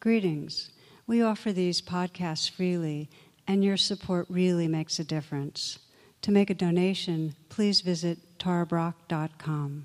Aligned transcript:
Greetings. 0.00 0.70
We 1.06 1.22
offer 1.22 1.52
these 1.52 1.80
podcasts 1.80 2.50
freely, 2.50 3.08
and 3.46 3.64
your 3.64 3.76
support 3.76 4.26
really 4.28 4.68
makes 4.68 4.98
a 4.98 5.04
difference. 5.04 5.78
To 6.22 6.30
make 6.30 6.50
a 6.50 6.54
donation, 6.54 7.34
please 7.48 7.80
visit 7.82 8.38
tarabrach.com. 8.38 9.84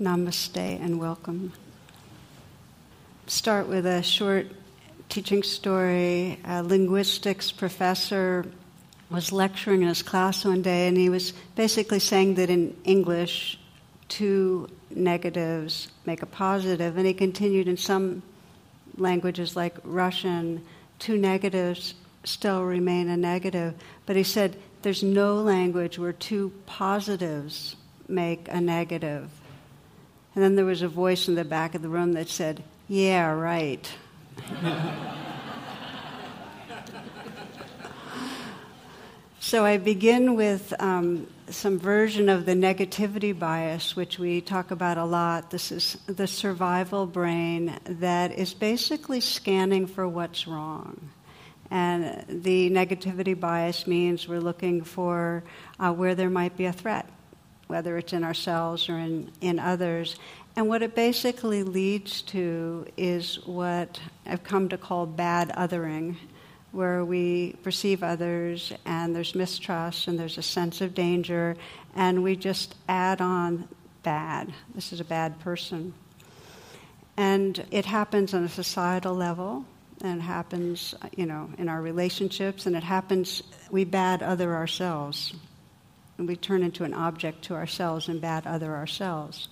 Namaste 0.00 0.56
and 0.56 0.98
welcome. 0.98 1.52
Start 3.26 3.68
with 3.68 3.86
a 3.86 4.02
short 4.02 4.46
teaching 5.12 5.42
story. 5.42 6.38
A 6.46 6.62
linguistics 6.62 7.52
professor 7.52 8.46
was 9.10 9.30
lecturing 9.30 9.82
in 9.82 9.88
his 9.88 10.00
class 10.00 10.42
one 10.42 10.62
day, 10.62 10.88
and 10.88 10.96
he 10.96 11.10
was 11.10 11.32
basically 11.54 11.98
saying 11.98 12.36
that 12.36 12.48
in 12.48 12.74
English, 12.84 13.60
two 14.08 14.70
negatives 14.88 15.88
make 16.06 16.22
a 16.22 16.26
positive. 16.26 16.96
and 16.96 17.06
he 17.06 17.12
continued 17.12 17.68
in 17.68 17.76
some 17.76 18.22
languages 18.96 19.54
like 19.54 19.76
Russian, 19.84 20.64
two 20.98 21.18
negatives 21.18 21.92
still 22.24 22.64
remain 22.64 23.10
a 23.10 23.16
negative. 23.16 23.74
But 24.06 24.16
he 24.16 24.22
said 24.22 24.56
there's 24.80 25.02
no 25.02 25.34
language 25.34 25.98
where 25.98 26.14
two 26.14 26.54
positives 26.64 27.76
make 28.08 28.48
a 28.48 28.62
negative. 28.62 29.30
And 30.34 30.42
then 30.42 30.56
there 30.56 30.64
was 30.64 30.80
a 30.80 30.88
voice 30.88 31.28
in 31.28 31.34
the 31.34 31.44
back 31.44 31.74
of 31.74 31.82
the 31.82 31.90
room 31.90 32.14
that 32.14 32.30
said, 32.30 32.64
Yeah, 32.88 33.30
right. 33.30 33.86
so 39.40 39.64
I 39.64 39.78
begin 39.78 40.34
with 40.34 40.74
um, 40.78 41.26
some 41.48 41.78
version 41.78 42.28
of 42.28 42.44
the 42.46 42.52
negativity 42.52 43.38
bias, 43.38 43.96
which 43.96 44.18
we 44.18 44.40
talk 44.40 44.70
about 44.70 44.98
a 44.98 45.04
lot. 45.04 45.50
This 45.50 45.72
is 45.72 45.96
the 46.06 46.26
survival 46.26 47.06
brain 47.06 47.78
that 47.84 48.38
is 48.38 48.54
basically 48.54 49.20
scanning 49.20 49.86
for 49.86 50.08
what's 50.08 50.46
wrong. 50.46 51.10
And 51.70 52.24
the 52.28 52.70
negativity 52.70 53.38
bias 53.38 53.86
means 53.86 54.28
we're 54.28 54.40
looking 54.40 54.84
for 54.84 55.42
uh, 55.80 55.92
where 55.92 56.14
there 56.14 56.28
might 56.28 56.54
be 56.56 56.66
a 56.66 56.72
threat, 56.72 57.08
whether 57.66 57.96
it's 57.96 58.12
in 58.12 58.24
ourselves 58.24 58.90
or 58.90 58.98
in, 58.98 59.32
in 59.40 59.58
others. 59.58 60.16
And 60.54 60.68
what 60.68 60.82
it 60.82 60.94
basically 60.94 61.62
leads 61.62 62.20
to 62.22 62.86
is 62.96 63.36
what 63.46 63.98
I've 64.26 64.44
come 64.44 64.68
to 64.68 64.76
call 64.76 65.06
bad 65.06 65.48
othering, 65.50 66.16
where 66.72 67.04
we 67.04 67.54
perceive 67.62 68.02
others 68.02 68.72
and 68.84 69.16
there's 69.16 69.34
mistrust 69.34 70.08
and 70.08 70.18
there's 70.18 70.36
a 70.36 70.42
sense 70.42 70.80
of 70.82 70.94
danger, 70.94 71.56
and 71.94 72.22
we 72.22 72.36
just 72.36 72.74
add 72.86 73.20
on 73.22 73.66
bad. 74.02 74.52
This 74.74 74.92
is 74.92 75.00
a 75.00 75.04
bad 75.04 75.40
person. 75.40 75.94
And 77.16 77.64
it 77.70 77.86
happens 77.86 78.34
on 78.34 78.44
a 78.44 78.48
societal 78.48 79.14
level, 79.14 79.64
and 80.02 80.18
it 80.18 80.22
happens, 80.22 80.94
you 81.16 81.26
know, 81.26 81.50
in 81.58 81.68
our 81.68 81.80
relationships, 81.80 82.66
and 82.66 82.74
it 82.76 82.82
happens, 82.82 83.42
we 83.70 83.84
bad 83.84 84.22
other 84.22 84.54
ourselves. 84.54 85.32
And 86.18 86.28
we 86.28 86.36
turn 86.36 86.62
into 86.62 86.84
an 86.84 86.92
object 86.92 87.42
to 87.44 87.54
ourselves 87.54 88.08
and 88.08 88.20
bad 88.20 88.46
other 88.46 88.74
ourselves. 88.74 89.48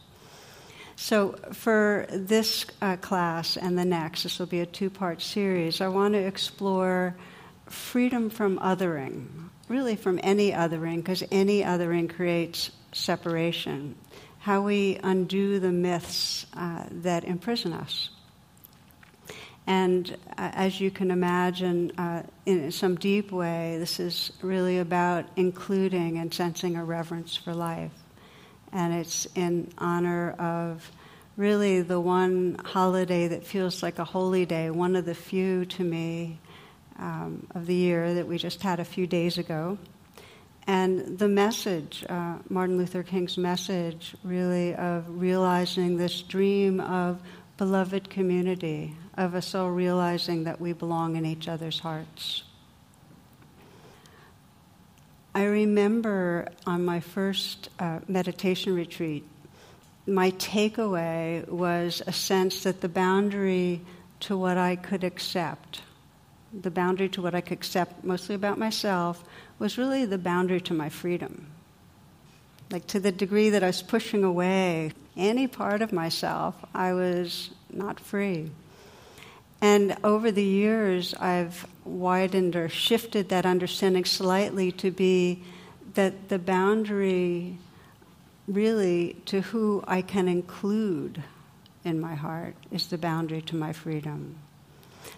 So, 1.02 1.34
for 1.52 2.04
this 2.10 2.66
uh, 2.82 2.96
class 2.96 3.56
and 3.56 3.76
the 3.76 3.86
next, 3.86 4.24
this 4.24 4.38
will 4.38 4.44
be 4.44 4.60
a 4.60 4.66
two 4.66 4.90
part 4.90 5.22
series, 5.22 5.80
I 5.80 5.88
want 5.88 6.12
to 6.12 6.20
explore 6.20 7.16
freedom 7.64 8.28
from 8.28 8.58
othering, 8.58 9.48
really 9.66 9.96
from 9.96 10.20
any 10.22 10.52
othering, 10.52 10.96
because 10.96 11.24
any 11.32 11.62
othering 11.62 12.14
creates 12.14 12.70
separation. 12.92 13.96
How 14.40 14.60
we 14.60 15.00
undo 15.02 15.58
the 15.58 15.72
myths 15.72 16.44
uh, 16.52 16.84
that 16.90 17.24
imprison 17.24 17.72
us. 17.72 18.10
And 19.66 20.18
uh, 20.36 20.50
as 20.52 20.82
you 20.82 20.90
can 20.90 21.10
imagine, 21.10 21.92
uh, 21.96 22.24
in 22.44 22.70
some 22.70 22.96
deep 22.96 23.32
way, 23.32 23.78
this 23.78 24.00
is 24.00 24.32
really 24.42 24.78
about 24.78 25.24
including 25.34 26.18
and 26.18 26.32
sensing 26.32 26.76
a 26.76 26.84
reverence 26.84 27.34
for 27.34 27.54
life 27.54 27.99
and 28.72 28.94
it's 28.94 29.26
in 29.34 29.72
honor 29.78 30.32
of 30.38 30.90
really 31.36 31.80
the 31.80 32.00
one 32.00 32.56
holiday 32.64 33.28
that 33.28 33.44
feels 33.44 33.82
like 33.82 33.98
a 33.98 34.04
holy 34.04 34.44
day, 34.44 34.70
one 34.70 34.96
of 34.96 35.04
the 35.04 35.14
few 35.14 35.64
to 35.64 35.82
me 35.82 36.38
um, 36.98 37.46
of 37.54 37.66
the 37.66 37.74
year 37.74 38.14
that 38.14 38.26
we 38.26 38.38
just 38.38 38.62
had 38.62 38.78
a 38.78 38.84
few 38.84 39.06
days 39.06 39.38
ago. 39.38 39.78
And 40.66 41.18
the 41.18 41.28
message, 41.28 42.04
uh, 42.08 42.36
Martin 42.48 42.76
Luther 42.76 43.02
King's 43.02 43.38
message, 43.38 44.14
really 44.22 44.74
of 44.74 45.04
realizing 45.08 45.96
this 45.96 46.20
dream 46.22 46.80
of 46.80 47.20
beloved 47.56 48.10
community, 48.10 48.94
of 49.16 49.34
us 49.34 49.54
all 49.54 49.70
realizing 49.70 50.44
that 50.44 50.60
we 50.60 50.72
belong 50.72 51.16
in 51.16 51.26
each 51.26 51.48
other's 51.48 51.78
hearts. 51.78 52.44
I 55.34 55.44
remember 55.44 56.48
on 56.66 56.84
my 56.84 56.98
first 56.98 57.68
uh, 57.78 58.00
meditation 58.08 58.74
retreat, 58.74 59.24
my 60.06 60.32
takeaway 60.32 61.46
was 61.48 62.02
a 62.06 62.12
sense 62.12 62.64
that 62.64 62.80
the 62.80 62.88
boundary 62.88 63.80
to 64.20 64.36
what 64.36 64.58
I 64.58 64.74
could 64.74 65.04
accept, 65.04 65.82
the 66.52 66.70
boundary 66.70 67.08
to 67.10 67.22
what 67.22 67.34
I 67.34 67.40
could 67.40 67.52
accept, 67.52 68.02
mostly 68.02 68.34
about 68.34 68.58
myself, 68.58 69.22
was 69.60 69.78
really 69.78 70.04
the 70.04 70.18
boundary 70.18 70.60
to 70.62 70.74
my 70.74 70.88
freedom. 70.88 71.46
Like 72.70 72.88
to 72.88 72.98
the 72.98 73.12
degree 73.12 73.50
that 73.50 73.62
I 73.62 73.68
was 73.68 73.82
pushing 73.82 74.24
away 74.24 74.92
any 75.16 75.46
part 75.46 75.80
of 75.80 75.92
myself, 75.92 76.56
I 76.74 76.92
was 76.92 77.50
not 77.72 78.00
free. 78.00 78.50
And 79.60 79.96
over 80.02 80.30
the 80.30 80.44
years, 80.44 81.14
I've 81.14 81.66
widened 81.84 82.56
or 82.56 82.68
shifted 82.68 83.28
that 83.28 83.44
understanding 83.44 84.04
slightly 84.04 84.72
to 84.72 84.90
be 84.90 85.42
that 85.94 86.28
the 86.28 86.38
boundary 86.38 87.58
really 88.48 89.16
to 89.26 89.42
who 89.42 89.84
I 89.86 90.02
can 90.02 90.28
include 90.28 91.22
in 91.84 92.00
my 92.00 92.14
heart 92.14 92.54
is 92.70 92.88
the 92.88 92.98
boundary 92.98 93.42
to 93.42 93.56
my 93.56 93.72
freedom. 93.72 94.36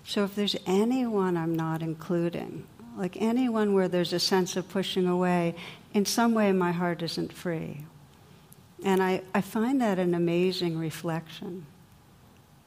So 0.04 0.24
if 0.24 0.34
there's 0.34 0.56
anyone 0.66 1.36
I'm 1.36 1.54
not 1.54 1.82
including, 1.82 2.64
like 2.96 3.16
anyone 3.20 3.74
where 3.74 3.88
there's 3.88 4.12
a 4.12 4.20
sense 4.20 4.56
of 4.56 4.68
pushing 4.68 5.06
away, 5.06 5.54
in 5.94 6.04
some 6.04 6.34
way 6.34 6.52
my 6.52 6.72
heart 6.72 7.02
isn't 7.02 7.32
free. 7.32 7.84
And 8.84 9.02
I, 9.02 9.22
I 9.34 9.40
find 9.40 9.80
that 9.80 9.98
an 9.98 10.14
amazing 10.14 10.78
reflection. 10.78 11.66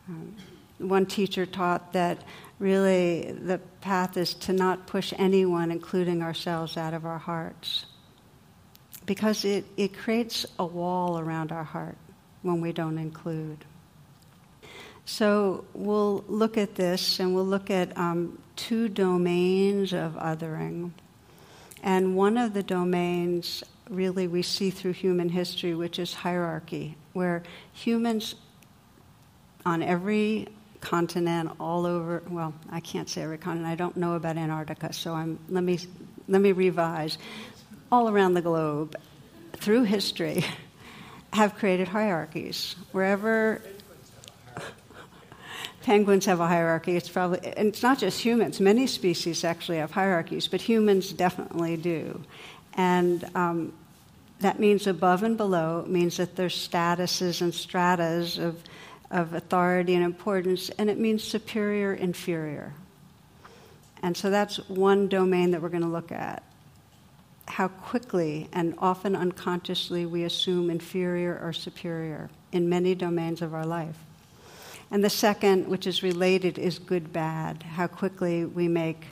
Um, 0.08 0.36
one 0.78 1.06
teacher 1.06 1.46
taught 1.46 1.94
that 1.94 2.24
really 2.60 3.32
the 3.32 3.60
path 3.82 4.18
is 4.18 4.34
to 4.34 4.54
not 4.54 4.88
push 4.88 5.14
anyone, 5.18 5.72
including 5.72 6.22
ourselves, 6.22 6.78
out 6.78 6.94
of 6.94 7.06
our 7.06 7.18
hearts. 7.18 7.86
Because 9.06 9.46
it, 9.46 9.66
it 9.78 9.98
creates 9.98 10.46
a 10.58 10.66
wall 10.66 11.20
around 11.20 11.52
our 11.52 11.64
heart 11.64 11.98
when 12.42 12.62
we 12.62 12.72
don't 12.72 12.98
include. 12.98 13.66
So 15.06 15.66
we'll 15.74 16.24
look 16.28 16.58
at 16.58 16.76
this 16.76 17.20
and 17.20 17.36
we'll 17.36 17.46
look 17.46 17.70
at 17.70 17.96
um, 17.98 18.42
two 18.56 18.90
domains 18.90 19.94
of 19.94 20.14
othering. 20.14 20.92
And 21.84 22.16
one 22.16 22.38
of 22.38 22.54
the 22.54 22.64
domains 22.64 23.64
really 23.90 24.28
we 24.28 24.42
see 24.42 24.72
through 24.72 24.94
human 24.94 25.30
history, 25.30 25.76
which 25.76 26.00
is 26.00 26.14
hierarchy, 26.14 26.98
where 27.14 27.44
humans 27.72 28.34
on 29.64 29.84
every 29.84 30.48
continent 30.86 31.52
all 31.60 31.88
over. 31.88 32.22
Well, 32.30 32.54
I 32.70 32.80
can't 32.80 33.10
say 33.10 33.24
every 33.24 33.40
continent. 33.40 33.68
I 33.68 33.76
don't 33.76 33.98
know 33.98 34.14
about 34.14 34.38
Antarctica, 34.38 34.94
so 34.94 35.14
I'm, 35.16 35.40
let 35.50 35.64
me 35.64 35.80
let 36.28 36.42
me 36.42 36.52
revise. 36.52 37.18
All 37.92 38.08
around 38.08 38.36
the 38.36 38.42
globe, 38.42 38.96
through 39.54 39.84
history, 39.84 40.46
have 41.34 41.56
created 41.56 41.88
hierarchies. 41.88 42.76
Wherever 42.92 43.64
penguins 45.82 46.26
have 46.26 46.40
a 46.40 46.48
hierarchy, 46.48 46.96
it's 46.96 47.10
probably 47.10 47.40
and 47.58 47.70
it's 47.70 47.82
not 47.82 47.98
just 47.98 48.22
humans. 48.22 48.60
Many 48.60 48.86
species 48.86 49.44
actually 49.44 49.78
have 49.78 49.90
hierarchies, 49.92 50.48
but 50.48 50.62
humans 50.62 51.12
definitely 51.12 51.78
do, 51.78 52.24
and. 52.76 53.26
Um, 53.36 53.74
that 54.42 54.60
means 54.60 54.86
above 54.86 55.24
and 55.24 55.38
below. 55.38 55.86
Means 55.88 56.18
that 56.18 56.36
there's 56.36 56.56
statuses 56.56 57.42
and 57.42 57.54
stratas 57.54 58.38
of 58.38 58.62
of 59.16 59.34
authority 59.34 59.96
and 59.96 60.04
importance, 60.04 60.70
and 60.72 60.90
it 60.90 61.00
means 61.00 61.24
superior, 61.24 61.94
inferior. 61.94 62.74
And 64.04 64.16
so 64.16 64.30
that's 64.30 64.58
one 64.68 65.08
domain 65.08 65.52
that 65.52 65.62
we're 65.62 65.70
going 65.70 65.84
to 65.84 65.90
look 65.90 66.12
at. 66.12 66.44
How 67.48 67.70
quickly 67.70 68.50
and 68.52 68.76
often 68.78 69.16
unconsciously 69.16 70.06
we 70.06 70.26
assume 70.26 70.70
inferior 70.70 71.40
or 71.42 71.54
superior 71.54 72.30
in 72.52 72.68
many 72.68 72.94
domains 72.94 73.42
of 73.42 73.54
our 73.54 73.66
life. 73.66 73.98
And 74.92 75.02
the 75.02 75.10
second, 75.10 75.70
which 75.70 75.88
is 75.88 76.04
related, 76.04 76.60
is 76.60 76.78
good 76.78 77.14
bad. 77.14 77.64
How 77.64 77.88
quickly 77.88 78.44
we 78.44 78.68
make 78.68 79.06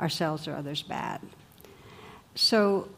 ourselves 0.00 0.48
or 0.48 0.54
others 0.54 0.82
bad. 0.82 1.20
So 2.34 2.88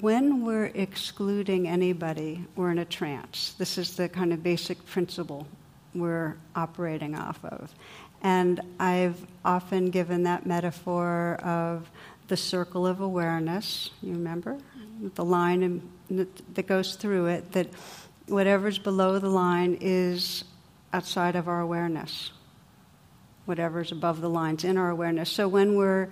when 0.00 0.44
we're 0.44 0.66
excluding 0.66 1.66
anybody, 1.66 2.44
we're 2.56 2.72
in 2.72 2.78
a 2.78 2.84
trance. 2.84 3.54
This 3.56 3.78
is 3.78 3.96
the 3.96 4.10
kind 4.10 4.34
of 4.34 4.42
basic 4.42 4.84
principle 4.84 5.46
we're 5.94 6.36
operating 6.54 7.14
off 7.14 7.44
of. 7.44 7.74
And 8.22 8.60
I've 8.80 9.24
often 9.44 9.90
given 9.90 10.22
that 10.22 10.46
metaphor 10.46 11.38
of 11.42 11.90
the 12.28 12.36
circle 12.36 12.86
of 12.86 13.00
awareness. 13.00 13.90
You 14.02 14.12
remember? 14.12 14.58
The 15.14 15.24
line 15.24 15.82
that 16.10 16.66
goes 16.66 16.96
through 16.96 17.26
it, 17.26 17.52
that 17.52 17.68
whatever's 18.26 18.78
below 18.78 19.18
the 19.18 19.28
line 19.28 19.78
is 19.80 20.44
outside 20.92 21.36
of 21.36 21.48
our 21.48 21.60
awareness. 21.60 22.30
Whatever's 23.44 23.92
above 23.92 24.22
the 24.22 24.30
line's 24.30 24.64
in 24.64 24.78
our 24.78 24.88
awareness. 24.88 25.30
So 25.30 25.46
when 25.48 25.76
we're 25.76 26.08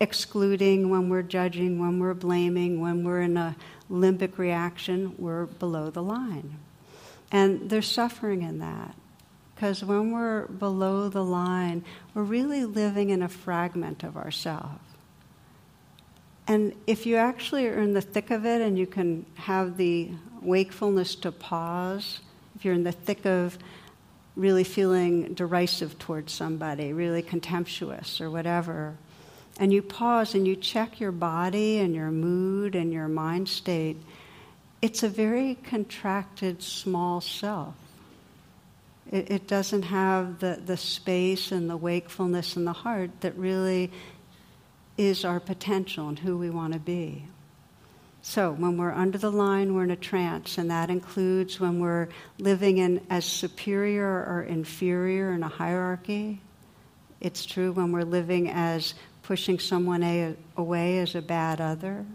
excluding, 0.00 0.88
when 0.88 1.10
we're 1.10 1.22
judging, 1.22 1.78
when 1.78 1.98
we're 2.00 2.14
blaming, 2.14 2.80
when 2.80 3.04
we're 3.04 3.20
in 3.20 3.36
a 3.36 3.54
limbic 3.90 4.38
reaction, 4.38 5.14
we're 5.18 5.44
below 5.44 5.90
the 5.90 6.02
line. 6.02 6.58
And 7.30 7.68
there's 7.68 7.88
suffering 7.88 8.42
in 8.42 8.60
that. 8.60 8.94
Because 9.54 9.84
when 9.84 10.10
we're 10.10 10.46
below 10.46 11.08
the 11.08 11.24
line, 11.24 11.84
we're 12.14 12.22
really 12.22 12.64
living 12.64 13.10
in 13.10 13.22
a 13.22 13.28
fragment 13.28 14.02
of 14.02 14.16
ourselves. 14.16 14.80
And 16.48 16.74
if 16.86 17.06
you 17.06 17.16
actually 17.16 17.68
are 17.68 17.78
in 17.78 17.92
the 17.92 18.00
thick 18.00 18.30
of 18.30 18.44
it 18.44 18.60
and 18.60 18.78
you 18.78 18.86
can 18.86 19.24
have 19.36 19.76
the 19.76 20.10
wakefulness 20.40 21.14
to 21.16 21.30
pause, 21.30 22.20
if 22.56 22.64
you're 22.64 22.74
in 22.74 22.82
the 22.82 22.92
thick 22.92 23.24
of 23.24 23.56
really 24.34 24.64
feeling 24.64 25.34
derisive 25.34 25.98
towards 25.98 26.32
somebody, 26.32 26.92
really 26.92 27.22
contemptuous 27.22 28.20
or 28.20 28.30
whatever, 28.30 28.96
and 29.58 29.72
you 29.72 29.82
pause 29.82 30.34
and 30.34 30.46
you 30.46 30.56
check 30.56 30.98
your 30.98 31.12
body 31.12 31.78
and 31.78 31.94
your 31.94 32.10
mood 32.10 32.74
and 32.74 32.92
your 32.92 33.08
mind 33.08 33.48
state, 33.48 33.96
it's 34.80 35.02
a 35.02 35.08
very 35.08 35.56
contracted 35.62 36.62
small 36.62 37.20
self. 37.20 37.74
It, 39.12 39.30
it 39.30 39.46
doesn't 39.46 39.82
have 39.82 40.40
the, 40.40 40.60
the 40.64 40.78
space 40.78 41.52
and 41.52 41.70
the 41.70 41.76
wakefulness 41.76 42.56
in 42.56 42.64
the 42.64 42.72
heart 42.72 43.10
that 43.20 43.36
really 43.36 43.92
is 44.96 45.24
our 45.24 45.38
potential 45.38 46.08
and 46.08 46.18
who 46.18 46.36
we 46.38 46.50
want 46.50 46.72
to 46.72 46.78
be. 46.80 47.26
So, 48.24 48.52
when 48.52 48.78
we're 48.78 48.92
under 48.92 49.18
the 49.18 49.32
line, 49.32 49.74
we're 49.74 49.82
in 49.82 49.90
a 49.90 49.96
trance, 49.96 50.56
and 50.56 50.70
that 50.70 50.90
includes 50.90 51.58
when 51.58 51.80
we're 51.80 52.08
living 52.38 52.78
in 52.78 53.04
as 53.10 53.24
superior 53.24 54.06
or 54.06 54.46
inferior 54.48 55.32
in 55.32 55.42
a 55.42 55.48
hierarchy. 55.48 56.40
It's 57.20 57.44
true 57.44 57.72
when 57.72 57.90
we're 57.90 58.02
living 58.02 58.48
as 58.48 58.94
pushing 59.24 59.58
someone 59.58 60.04
a, 60.04 60.36
away 60.56 60.98
as 60.98 61.16
a 61.16 61.22
bad 61.22 61.60
other. 61.60 62.06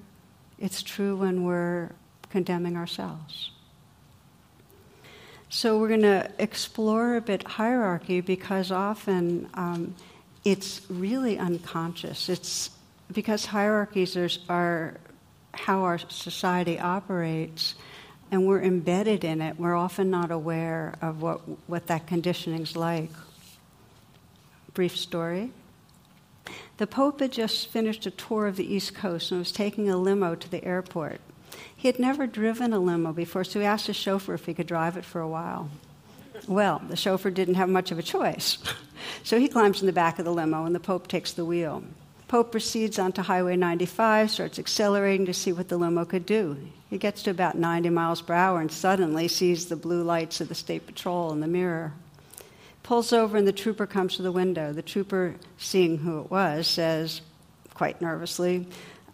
It's 0.57 0.81
true 0.81 1.17
when 1.17 1.43
we're 1.43 1.91
condemning 2.29 2.77
ourselves. 2.77 3.51
So 5.49 5.79
we're 5.79 5.87
going 5.87 6.01
to 6.01 6.29
explore 6.39 7.15
a 7.15 7.21
bit 7.21 7.43
hierarchy 7.43 8.19
because 8.19 8.69
often 8.69 9.49
um, 9.53 9.95
it's 10.43 10.81
really 10.89 11.37
unconscious. 11.37 12.27
It's 12.27 12.69
because 13.13 13.45
hierarchies 13.45 14.17
are, 14.17 14.29
are 14.49 14.97
how 15.53 15.83
our 15.83 15.97
society 15.97 16.77
operates, 16.79 17.75
and 18.29 18.45
we're 18.45 18.61
embedded 18.61 19.23
in 19.23 19.41
it. 19.41 19.57
We're 19.57 19.75
often 19.75 20.09
not 20.09 20.31
aware 20.31 20.95
of 21.01 21.21
what 21.21 21.39
what 21.69 21.87
that 21.87 22.07
conditioning's 22.07 22.75
like. 22.75 23.11
Brief 24.73 24.97
story. 24.97 25.51
The 26.77 26.87
Pope 26.87 27.21
had 27.21 27.31
just 27.31 27.67
finished 27.67 28.05
a 28.05 28.11
tour 28.11 28.47
of 28.47 28.57
the 28.57 28.73
East 28.73 28.93
Coast 28.93 29.31
and 29.31 29.39
was 29.39 29.51
taking 29.51 29.89
a 29.89 29.97
limo 29.97 30.35
to 30.35 30.49
the 30.49 30.63
airport. 30.63 31.19
He 31.77 31.87
had 31.87 31.99
never 31.99 32.27
driven 32.27 32.73
a 32.73 32.79
limo 32.79 33.13
before, 33.13 33.45
so 33.45 33.61
he 33.61 33.65
asked 33.65 33.87
his 33.87 33.95
chauffeur 33.95 34.33
if 34.33 34.45
he 34.45 34.53
could 34.53 34.67
drive 34.67 34.97
it 34.97 35.05
for 35.05 35.21
a 35.21 35.27
while. 35.27 35.69
Well, 36.47 36.81
the 36.87 36.97
chauffeur 36.97 37.31
didn't 37.31 37.55
have 37.55 37.69
much 37.69 37.91
of 37.91 37.97
a 37.97 38.03
choice. 38.03 38.57
So 39.23 39.39
he 39.39 39.47
climbs 39.47 39.79
in 39.79 39.85
the 39.85 39.93
back 39.93 40.19
of 40.19 40.25
the 40.25 40.33
limo 40.33 40.65
and 40.65 40.75
the 40.75 40.81
Pope 40.81 41.07
takes 41.07 41.31
the 41.31 41.45
wheel. 41.45 41.83
Pope 42.27 42.51
proceeds 42.51 42.99
onto 42.99 43.21
Highway 43.21 43.55
95, 43.55 44.31
starts 44.31 44.59
accelerating 44.59 45.25
to 45.27 45.33
see 45.33 45.53
what 45.53 45.69
the 45.69 45.77
limo 45.77 46.03
could 46.03 46.25
do. 46.25 46.57
He 46.89 46.97
gets 46.97 47.23
to 47.23 47.31
about 47.31 47.57
90 47.57 47.89
miles 47.89 48.21
per 48.21 48.33
hour 48.33 48.59
and 48.59 48.71
suddenly 48.71 49.27
sees 49.27 49.67
the 49.67 49.75
blue 49.75 50.03
lights 50.03 50.41
of 50.41 50.49
the 50.49 50.55
State 50.55 50.85
Patrol 50.85 51.31
in 51.31 51.39
the 51.39 51.47
mirror 51.47 51.93
pulls 52.87 53.11
over 53.11 53.35
and 53.35 53.45
the 53.45 53.51
trooper 53.51 53.85
comes 53.85 54.15
to 54.15 54.21
the 54.21 54.31
window. 54.31 54.71
The 54.71 54.81
trooper, 54.81 55.35
seeing 55.57 55.97
who 55.97 56.21
it 56.21 56.31
was, 56.31 56.67
says, 56.67 57.19
quite 57.73 58.01
nervously, 58.01 58.65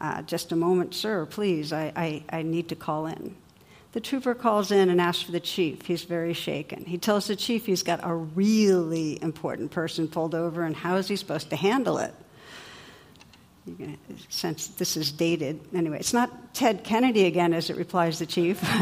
uh, 0.04 0.22
Just 0.22 0.52
a 0.52 0.56
moment, 0.56 0.94
sir, 0.94 1.26
please, 1.26 1.74
I, 1.74 1.92
I, 1.96 2.24
I 2.30 2.42
need 2.44 2.70
to 2.70 2.76
call 2.76 3.08
in. 3.08 3.36
The 3.94 4.02
trooper 4.02 4.36
calls 4.36 4.72
in 4.72 4.90
and 4.90 5.00
asks 5.00 5.24
for 5.24 5.32
the 5.32 5.40
chief. 5.40 5.86
He's 5.86 6.04
very 6.04 6.34
shaken. 6.34 6.84
He 6.86 6.98
tells 6.98 7.28
the 7.28 7.36
chief 7.36 7.66
he's 7.66 7.84
got 7.84 8.02
a 8.04 8.14
really 8.14 9.22
important 9.22 9.72
person 9.72 10.08
pulled 10.08 10.36
over, 10.36 10.64
and 10.64 10.76
how 10.76 10.98
is 10.98 11.08
he 11.08 11.16
supposed 11.16 11.50
to 11.52 11.56
handle 11.56 12.00
it? 12.00 12.14
Since 14.30 14.70
this 14.70 14.98
is 14.98 15.12
dated, 15.12 15.62
anyway, 15.74 16.00
it's 16.00 16.14
not 16.14 16.54
Ted 16.54 16.84
Kennedy 16.84 17.26
again, 17.26 17.54
as 17.54 17.70
it 17.70 17.78
replies 17.78 18.20
the 18.20 18.26
chief. 18.26 18.62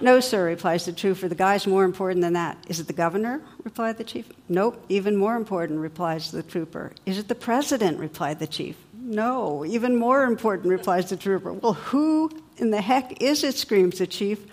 No, 0.00 0.20
sir, 0.20 0.44
replies 0.44 0.84
the 0.84 0.92
trooper. 0.92 1.28
The 1.28 1.34
guy's 1.34 1.66
more 1.66 1.84
important 1.84 2.20
than 2.20 2.32
that. 2.32 2.58
Is 2.68 2.80
it 2.80 2.88
the 2.88 2.92
governor? 2.92 3.40
replied 3.62 3.96
the 3.96 4.04
chief. 4.04 4.28
Nope, 4.48 4.84
even 4.88 5.16
more 5.16 5.36
important, 5.36 5.80
replies 5.80 6.30
the 6.30 6.42
trooper. 6.42 6.92
Is 7.06 7.16
it 7.16 7.28
the 7.28 7.34
president? 7.34 7.98
replied 7.98 8.38
the 8.38 8.46
chief. 8.46 8.76
No, 9.06 9.66
even 9.66 9.96
more 9.96 10.24
important, 10.24 10.70
replies 10.70 11.10
the 11.10 11.16
trooper. 11.16 11.52
Well, 11.52 11.74
who 11.74 12.30
in 12.56 12.70
the 12.70 12.80
heck 12.80 13.20
is 13.20 13.44
it? 13.44 13.54
screams 13.54 13.98
the 13.98 14.06
chief. 14.06 14.46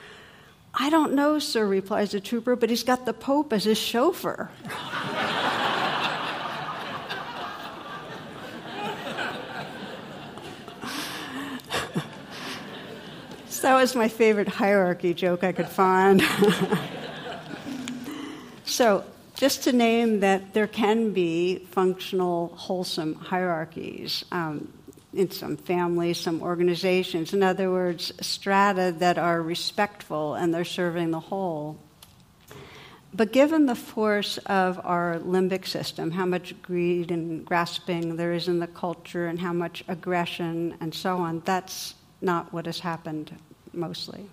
I 0.74 0.90
don't 0.90 1.14
know, 1.14 1.40
sir, 1.40 1.66
replies 1.66 2.12
the 2.12 2.20
trooper, 2.20 2.58
but 2.58 2.70
he's 2.70 2.84
got 2.84 3.06
the 3.06 3.14
Pope 3.14 3.54
as 3.54 3.64
his 3.64 3.78
chauffeur. 3.78 4.52
So 13.62 13.68
that 13.68 13.76
was 13.76 13.96
my 13.96 14.08
favorite 14.08 14.48
hierarchy 14.48 15.14
joke 15.14 15.44
I 15.44 15.52
could 15.52 15.70
find. 15.70 16.20
so, 18.66 19.04
just 19.42 19.64
to 19.64 19.72
name 19.72 20.20
that 20.20 20.54
there 20.54 20.68
can 20.68 21.14
be 21.14 21.66
functional, 21.72 22.50
wholesome 22.50 23.16
hierarchies 23.16 24.24
um, 24.32 24.72
in 25.16 25.32
some 25.32 25.58
families, 25.58 26.20
some 26.20 26.44
organizations. 26.44 27.34
In 27.34 27.42
other 27.42 27.72
words, 27.72 28.14
strata 28.22 28.94
that 29.00 29.18
are 29.18 29.42
respectful 29.42 30.36
and 30.36 30.54
they're 30.54 30.64
serving 30.64 31.10
the 31.10 31.20
whole. 31.20 31.80
But 33.16 33.34
given 33.34 33.66
the 33.66 33.74
force 33.74 34.38
of 34.46 34.80
our 34.84 35.18
limbic 35.18 35.66
system, 35.66 36.12
how 36.12 36.28
much 36.28 36.54
greed 36.62 37.10
and 37.10 37.44
grasping 37.44 38.18
there 38.18 38.34
is 38.34 38.48
in 38.48 38.60
the 38.60 38.68
culture, 38.68 39.26
and 39.26 39.40
how 39.40 39.54
much 39.54 39.84
aggression 39.88 40.78
and 40.80 40.94
so 40.94 41.18
on, 41.18 41.42
that's 41.46 41.96
not 42.22 42.54
what 42.54 42.68
has 42.68 42.82
happened 42.82 43.36
mostly. 43.74 44.30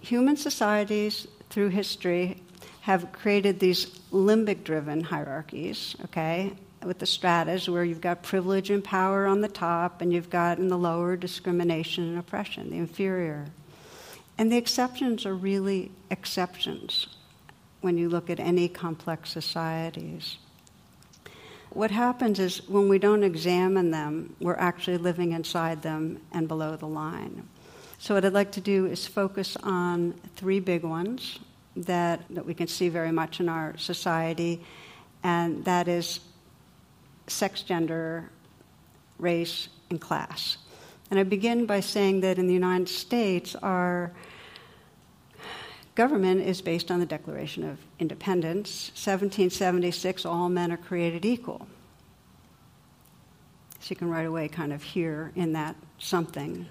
Human 0.00 0.36
societies 0.36 1.26
through 1.48 1.70
history 1.70 2.42
have 2.82 3.12
created 3.12 3.60
these 3.60 3.86
limbic 4.12 4.64
driven 4.64 5.02
hierarchies, 5.02 5.96
okay, 6.04 6.52
with 6.84 6.98
the 6.98 7.06
stratas 7.06 7.68
where 7.68 7.84
you've 7.84 8.00
got 8.00 8.22
privilege 8.22 8.70
and 8.70 8.84
power 8.84 9.26
on 9.26 9.40
the 9.40 9.48
top, 9.48 10.02
and 10.02 10.12
you've 10.12 10.28
got 10.28 10.58
in 10.58 10.68
the 10.68 10.76
lower 10.76 11.16
discrimination 11.16 12.04
and 12.04 12.18
oppression, 12.18 12.70
the 12.70 12.76
inferior. 12.76 13.46
And 14.36 14.52
the 14.52 14.56
exceptions 14.56 15.24
are 15.24 15.34
really 15.34 15.90
exceptions 16.10 17.06
when 17.80 17.96
you 17.96 18.08
look 18.08 18.28
at 18.28 18.40
any 18.40 18.68
complex 18.68 19.30
societies. 19.30 20.36
What 21.70 21.90
happens 21.90 22.38
is 22.38 22.68
when 22.68 22.88
we 22.88 22.98
don't 22.98 23.24
examine 23.24 23.90
them, 23.90 24.36
we're 24.40 24.56
actually 24.56 24.98
living 24.98 25.32
inside 25.32 25.82
them 25.82 26.20
and 26.32 26.46
below 26.46 26.76
the 26.76 26.86
line. 26.86 27.48
So, 27.98 28.14
what 28.14 28.24
I'd 28.24 28.32
like 28.32 28.52
to 28.52 28.60
do 28.60 28.86
is 28.86 29.06
focus 29.06 29.56
on 29.62 30.14
three 30.36 30.60
big 30.60 30.82
ones 30.82 31.38
that, 31.76 32.22
that 32.30 32.46
we 32.46 32.54
can 32.54 32.66
see 32.66 32.88
very 32.88 33.12
much 33.12 33.40
in 33.40 33.48
our 33.48 33.76
society, 33.76 34.62
and 35.22 35.64
that 35.64 35.88
is 35.88 36.20
sex, 37.26 37.62
gender, 37.62 38.30
race, 39.18 39.68
and 39.90 40.00
class. 40.00 40.58
And 41.10 41.18
I 41.18 41.22
begin 41.22 41.66
by 41.66 41.80
saying 41.80 42.20
that 42.20 42.38
in 42.38 42.46
the 42.46 42.54
United 42.54 42.88
States, 42.88 43.54
our 43.56 44.12
government 45.94 46.42
is 46.42 46.60
based 46.60 46.90
on 46.90 47.00
the 47.00 47.06
Declaration 47.06 47.68
of 47.68 47.78
Independence. 47.98 48.90
1776, 48.94 50.24
all 50.24 50.48
men 50.48 50.72
are 50.72 50.76
created 50.76 51.24
equal. 51.24 51.66
So 53.80 53.90
you 53.90 53.96
can 53.96 54.08
right 54.08 54.26
away 54.26 54.48
kind 54.48 54.72
of 54.72 54.82
hear 54.82 55.30
in 55.36 55.52
that 55.52 55.76
something 55.98 56.66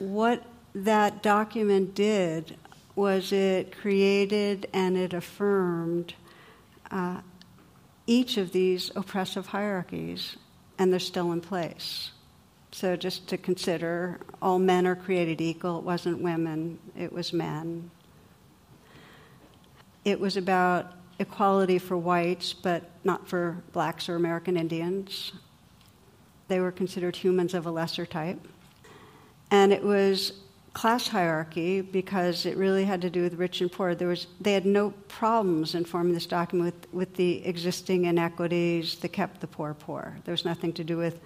what 0.00 0.42
that 0.74 1.22
document 1.22 1.94
did 1.94 2.56
was 3.00 3.32
it 3.32 3.74
created 3.80 4.68
and 4.74 4.94
it 4.94 5.14
affirmed 5.14 6.12
uh, 6.90 7.18
each 8.06 8.36
of 8.36 8.52
these 8.52 8.90
oppressive 8.94 9.46
hierarchies 9.46 10.36
and 10.78 10.92
they're 10.92 11.00
still 11.00 11.32
in 11.32 11.40
place. 11.40 12.10
So, 12.72 12.96
just 12.96 13.26
to 13.28 13.38
consider, 13.38 14.20
all 14.42 14.58
men 14.58 14.86
are 14.86 14.94
created 14.94 15.40
equal. 15.40 15.78
It 15.78 15.84
wasn't 15.84 16.20
women, 16.20 16.78
it 16.96 17.10
was 17.10 17.32
men. 17.32 17.90
It 20.04 20.20
was 20.20 20.36
about 20.36 20.92
equality 21.18 21.78
for 21.78 21.96
whites, 21.96 22.52
but 22.52 22.90
not 23.02 23.26
for 23.26 23.62
blacks 23.72 24.10
or 24.10 24.14
American 24.14 24.58
Indians. 24.58 25.32
They 26.48 26.60
were 26.60 26.70
considered 26.70 27.16
humans 27.16 27.54
of 27.54 27.64
a 27.64 27.70
lesser 27.70 28.04
type. 28.04 28.46
And 29.50 29.72
it 29.72 29.82
was 29.82 30.32
class 30.72 31.08
hierarchy 31.08 31.80
because 31.80 32.46
it 32.46 32.56
really 32.56 32.84
had 32.84 33.02
to 33.02 33.10
do 33.10 33.22
with 33.22 33.34
rich 33.34 33.60
and 33.60 33.70
poor. 33.70 33.94
There 33.94 34.08
was, 34.08 34.26
they 34.40 34.52
had 34.52 34.66
no 34.66 34.90
problems 35.08 35.74
in 35.74 35.84
forming 35.84 36.14
this 36.14 36.26
document 36.26 36.74
with, 36.74 36.94
with 36.94 37.16
the 37.16 37.44
existing 37.44 38.04
inequities 38.04 38.96
that 38.96 39.08
kept 39.08 39.40
the 39.40 39.46
poor 39.46 39.74
poor. 39.74 40.16
There 40.24 40.32
was 40.32 40.44
nothing 40.44 40.72
to 40.74 40.84
do 40.84 40.96
with 40.96 41.20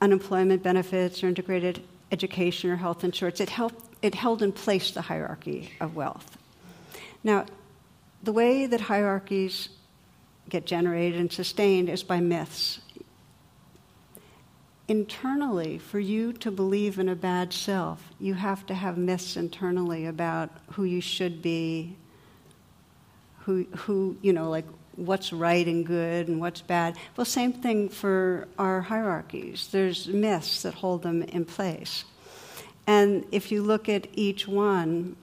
unemployment 0.00 0.62
benefits 0.62 1.22
or 1.22 1.28
integrated 1.28 1.82
education 2.12 2.70
or 2.70 2.76
health 2.76 3.04
insurance. 3.04 3.40
It, 3.40 3.50
helped, 3.50 3.84
it 4.02 4.14
held 4.14 4.42
in 4.42 4.52
place 4.52 4.92
the 4.92 5.02
hierarchy 5.02 5.72
of 5.80 5.96
wealth. 5.96 6.38
Now, 7.24 7.46
the 8.22 8.32
way 8.32 8.66
that 8.66 8.80
hierarchies 8.80 9.68
get 10.48 10.66
generated 10.66 11.18
and 11.18 11.32
sustained 11.32 11.88
is 11.88 12.02
by 12.02 12.20
myths 12.20 12.80
internally, 14.88 15.78
for 15.78 15.98
you 15.98 16.32
to 16.34 16.50
believe 16.50 16.98
in 16.98 17.08
a 17.08 17.14
bad 17.14 17.52
self, 17.52 18.02
you 18.18 18.34
have 18.34 18.66
to 18.66 18.74
have 18.74 18.98
myths 18.98 19.36
internally 19.36 20.06
about 20.06 20.50
who 20.72 20.84
you 20.84 21.00
should 21.00 21.40
be, 21.40 21.96
who, 23.40 23.64
who 23.76 24.16
you 24.22 24.32
know, 24.32 24.50
like 24.50 24.66
what's 24.96 25.32
right 25.32 25.66
and 25.66 25.86
good 25.86 26.28
and 26.28 26.40
what's 26.40 26.60
bad. 26.60 26.96
Well, 27.16 27.24
same 27.24 27.52
thing 27.52 27.88
for 27.88 28.48
our 28.58 28.80
hierarchies. 28.82 29.68
There's 29.72 30.06
myths 30.08 30.62
that 30.62 30.74
hold 30.74 31.02
them 31.02 31.22
in 31.22 31.44
place. 31.44 32.04
And 32.86 33.24
if 33.30 33.52
you 33.52 33.62
look 33.62 33.88
at 33.88 34.08
each 34.12 34.46
one, 34.48 35.16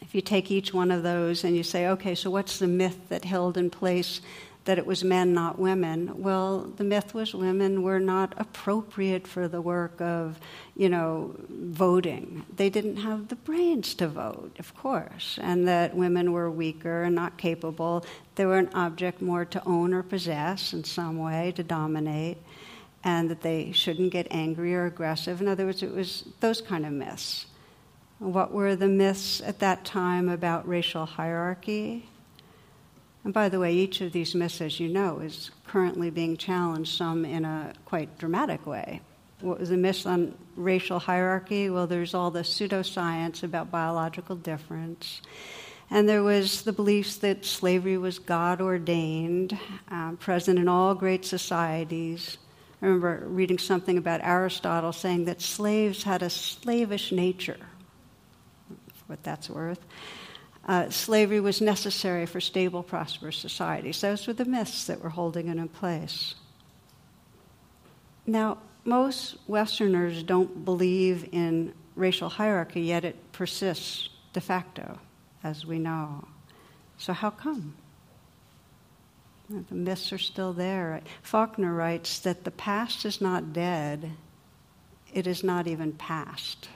if 0.00 0.14
you 0.14 0.20
take 0.20 0.50
each 0.50 0.74
one 0.74 0.90
of 0.90 1.02
those 1.02 1.44
and 1.44 1.56
you 1.56 1.62
say, 1.62 1.88
okay, 1.88 2.14
so 2.14 2.30
what's 2.30 2.58
the 2.58 2.66
myth 2.66 2.98
that 3.08 3.24
held 3.24 3.56
in 3.56 3.70
place 3.70 4.20
that 4.64 4.78
it 4.78 4.86
was 4.86 5.02
men, 5.02 5.32
not 5.32 5.58
women. 5.58 6.22
Well, 6.22 6.60
the 6.76 6.84
myth 6.84 7.14
was 7.14 7.34
women 7.34 7.82
were 7.82 7.98
not 7.98 8.34
appropriate 8.36 9.26
for 9.26 9.48
the 9.48 9.60
work 9.60 10.00
of, 10.00 10.38
you 10.76 10.88
know, 10.88 11.34
voting. 11.48 12.44
They 12.54 12.70
didn't 12.70 12.98
have 12.98 13.28
the 13.28 13.36
brains 13.36 13.94
to 13.96 14.06
vote, 14.06 14.56
of 14.58 14.74
course, 14.76 15.38
and 15.42 15.66
that 15.66 15.96
women 15.96 16.32
were 16.32 16.50
weaker 16.50 17.02
and 17.02 17.14
not 17.14 17.38
capable. 17.38 18.04
They 18.36 18.46
were 18.46 18.58
an 18.58 18.70
object 18.72 19.20
more 19.20 19.44
to 19.46 19.64
own 19.66 19.92
or 19.92 20.04
possess 20.04 20.72
in 20.72 20.84
some 20.84 21.18
way, 21.18 21.52
to 21.56 21.64
dominate, 21.64 22.38
and 23.02 23.28
that 23.30 23.42
they 23.42 23.72
shouldn't 23.72 24.12
get 24.12 24.28
angry 24.30 24.74
or 24.76 24.86
aggressive. 24.86 25.40
In 25.40 25.48
other 25.48 25.66
words, 25.66 25.82
it 25.82 25.92
was 25.92 26.24
those 26.38 26.60
kind 26.60 26.86
of 26.86 26.92
myths. 26.92 27.46
What 28.20 28.52
were 28.52 28.76
the 28.76 28.86
myths 28.86 29.40
at 29.40 29.58
that 29.58 29.84
time 29.84 30.28
about 30.28 30.68
racial 30.68 31.04
hierarchy? 31.04 32.08
And 33.24 33.32
by 33.32 33.48
the 33.48 33.60
way, 33.60 33.72
each 33.72 34.00
of 34.00 34.12
these 34.12 34.34
myths, 34.34 34.60
as 34.60 34.80
you 34.80 34.88
know, 34.88 35.20
is 35.20 35.50
currently 35.66 36.10
being 36.10 36.36
challenged, 36.36 36.96
some 36.96 37.24
in 37.24 37.44
a 37.44 37.72
quite 37.84 38.18
dramatic 38.18 38.66
way. 38.66 39.00
What 39.40 39.60
was 39.60 39.68
the 39.68 39.76
myth 39.76 40.06
on 40.06 40.36
racial 40.56 40.98
hierarchy? 40.98 41.70
Well, 41.70 41.86
there's 41.86 42.14
all 42.14 42.30
the 42.30 42.40
pseudoscience 42.40 43.42
about 43.42 43.70
biological 43.70 44.36
difference. 44.36 45.22
And 45.90 46.08
there 46.08 46.22
was 46.22 46.62
the 46.62 46.72
beliefs 46.72 47.16
that 47.18 47.44
slavery 47.44 47.98
was 47.98 48.18
God 48.18 48.60
ordained, 48.60 49.58
uh, 49.90 50.12
present 50.12 50.58
in 50.58 50.68
all 50.68 50.94
great 50.94 51.24
societies. 51.24 52.38
I 52.80 52.86
remember 52.86 53.24
reading 53.26 53.58
something 53.58 53.98
about 53.98 54.20
Aristotle 54.22 54.92
saying 54.92 55.26
that 55.26 55.40
slaves 55.40 56.02
had 56.02 56.22
a 56.22 56.30
slavish 56.30 57.12
nature, 57.12 57.58
for 58.68 59.04
what 59.06 59.22
that's 59.22 59.48
worth 59.48 59.80
uh, 60.66 60.90
slavery 60.90 61.40
was 61.40 61.60
necessary 61.60 62.26
for 62.26 62.40
stable, 62.40 62.82
prosperous 62.82 63.36
societies. 63.36 64.00
Those 64.00 64.26
were 64.26 64.32
the 64.32 64.44
myths 64.44 64.86
that 64.86 65.02
were 65.02 65.08
holding 65.08 65.48
it 65.48 65.56
in 65.56 65.68
place. 65.68 66.34
Now, 68.26 68.58
most 68.84 69.36
Westerners 69.48 70.22
don't 70.22 70.64
believe 70.64 71.28
in 71.32 71.74
racial 71.96 72.28
hierarchy, 72.28 72.82
yet 72.82 73.04
it 73.04 73.32
persists 73.32 74.08
de 74.32 74.40
facto, 74.40 74.98
as 75.42 75.66
we 75.66 75.78
know. 75.78 76.26
So, 76.96 77.12
how 77.12 77.30
come? 77.30 77.74
The 79.50 79.74
myths 79.74 80.12
are 80.12 80.18
still 80.18 80.52
there. 80.52 81.02
Faulkner 81.22 81.74
writes 81.74 82.20
that 82.20 82.44
the 82.44 82.50
past 82.50 83.04
is 83.04 83.20
not 83.20 83.52
dead, 83.52 84.12
it 85.12 85.26
is 85.26 85.42
not 85.42 85.66
even 85.66 85.92
past. 85.92 86.68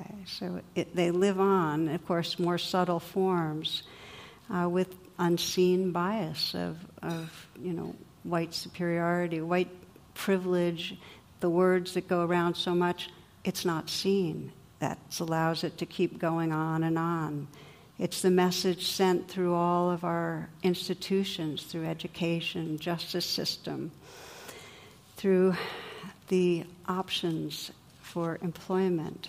Okay, 0.00 0.14
so 0.24 0.60
it, 0.74 0.94
they 0.94 1.10
live 1.10 1.40
on, 1.40 1.88
of 1.88 2.06
course, 2.06 2.38
more 2.38 2.58
subtle 2.58 3.00
forms 3.00 3.82
uh, 4.48 4.68
with 4.68 4.94
unseen 5.18 5.92
bias 5.92 6.54
of, 6.54 6.78
of, 7.02 7.48
you 7.60 7.72
know, 7.72 7.94
white 8.22 8.54
superiority, 8.54 9.40
white 9.40 9.70
privilege, 10.14 10.96
the 11.40 11.50
words 11.50 11.94
that 11.94 12.08
go 12.08 12.24
around 12.24 12.56
so 12.56 12.74
much, 12.74 13.10
it's 13.44 13.64
not 13.64 13.90
seen. 13.90 14.52
That 14.78 14.98
allows 15.20 15.64
it 15.64 15.76
to 15.78 15.86
keep 15.86 16.18
going 16.18 16.52
on 16.52 16.84
and 16.84 16.98
on. 16.98 17.48
It's 17.98 18.22
the 18.22 18.30
message 18.30 18.86
sent 18.86 19.28
through 19.28 19.54
all 19.54 19.90
of 19.90 20.04
our 20.04 20.48
institutions, 20.62 21.64
through 21.64 21.84
education, 21.84 22.78
justice 22.78 23.26
system, 23.26 23.90
through 25.16 25.54
the 26.28 26.64
options 26.88 27.70
for 28.00 28.38
employment. 28.40 29.28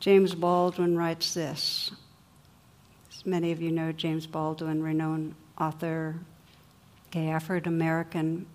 James 0.00 0.34
Baldwin 0.34 0.96
writes 0.96 1.34
this. 1.34 1.90
As 3.10 3.24
many 3.26 3.52
of 3.52 3.60
you 3.60 3.70
know 3.70 3.92
James 3.92 4.26
Baldwin, 4.26 4.82
renowned 4.82 5.34
author, 5.58 6.16
gay 7.10 7.28
African 7.28 7.72
American. 7.72 8.46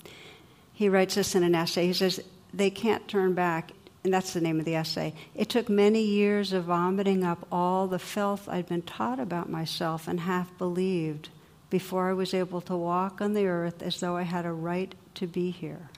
He 0.73 0.89
writes 0.89 1.15
this 1.15 1.35
in 1.35 1.43
an 1.43 1.55
essay. 1.55 1.87
He 1.87 1.93
says, 1.93 2.21
They 2.53 2.69
can't 2.69 3.07
turn 3.07 3.33
back. 3.33 3.71
And 4.03 4.11
that's 4.11 4.33
the 4.33 4.41
name 4.41 4.59
of 4.59 4.65
the 4.65 4.75
essay. 4.75 5.13
It 5.35 5.49
took 5.49 5.69
many 5.69 6.03
years 6.03 6.53
of 6.53 6.65
vomiting 6.65 7.23
up 7.23 7.47
all 7.51 7.87
the 7.87 7.99
filth 7.99 8.49
I'd 8.49 8.67
been 8.67 8.81
taught 8.81 9.19
about 9.19 9.49
myself 9.49 10.07
and 10.07 10.21
half 10.21 10.57
believed 10.57 11.29
before 11.69 12.09
I 12.09 12.13
was 12.13 12.33
able 12.33 12.61
to 12.61 12.75
walk 12.75 13.21
on 13.21 13.33
the 13.33 13.45
earth 13.45 13.83
as 13.83 13.99
though 13.99 14.17
I 14.17 14.23
had 14.23 14.45
a 14.45 14.51
right 14.51 14.93
to 15.15 15.27
be 15.27 15.51
here. 15.51 15.89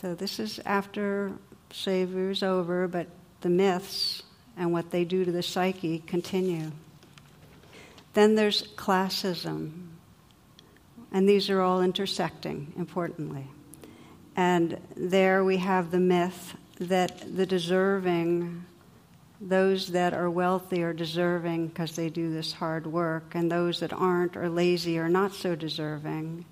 So, 0.00 0.14
this 0.14 0.38
is 0.38 0.60
after 0.66 1.32
Savior's 1.70 2.42
over, 2.42 2.88
but 2.88 3.08
the 3.40 3.48
myths 3.48 4.22
and 4.56 4.72
what 4.72 4.90
they 4.90 5.04
do 5.04 5.24
to 5.24 5.32
the 5.32 5.42
psyche 5.42 5.98
continue. 6.06 6.70
Then 8.14 8.34
there's 8.34 8.62
classism, 8.76 9.88
and 11.12 11.28
these 11.28 11.50
are 11.50 11.60
all 11.60 11.82
intersecting, 11.82 12.72
importantly. 12.76 13.46
And 14.34 14.80
there 14.96 15.44
we 15.44 15.58
have 15.58 15.90
the 15.90 16.00
myth 16.00 16.56
that 16.78 17.36
the 17.36 17.46
deserving, 17.46 18.64
those 19.40 19.88
that 19.88 20.14
are 20.14 20.30
wealthy 20.30 20.82
are 20.82 20.92
deserving 20.92 21.68
because 21.68 21.92
they 21.96 22.08
do 22.08 22.32
this 22.32 22.52
hard 22.52 22.86
work, 22.86 23.34
and 23.34 23.52
those 23.52 23.80
that 23.80 23.92
aren't 23.92 24.36
are 24.36 24.48
lazy 24.48 24.98
or 24.98 25.08
not 25.08 25.32
so 25.32 25.54
deserving. 25.54 26.46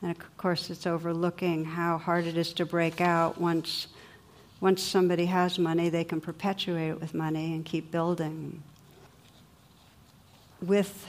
And 0.00 0.10
of 0.10 0.36
course, 0.36 0.70
it's 0.70 0.86
overlooking 0.86 1.64
how 1.64 1.98
hard 1.98 2.26
it 2.26 2.36
is 2.36 2.52
to 2.54 2.66
break 2.66 3.00
out 3.00 3.40
once 3.40 3.88
once 4.64 4.82
somebody 4.82 5.26
has 5.26 5.58
money, 5.58 5.90
they 5.90 6.04
can 6.04 6.22
perpetuate 6.22 6.88
it 6.88 6.98
with 6.98 7.12
money 7.12 7.52
and 7.52 7.66
keep 7.66 7.90
building. 7.90 8.62
With 10.62 11.06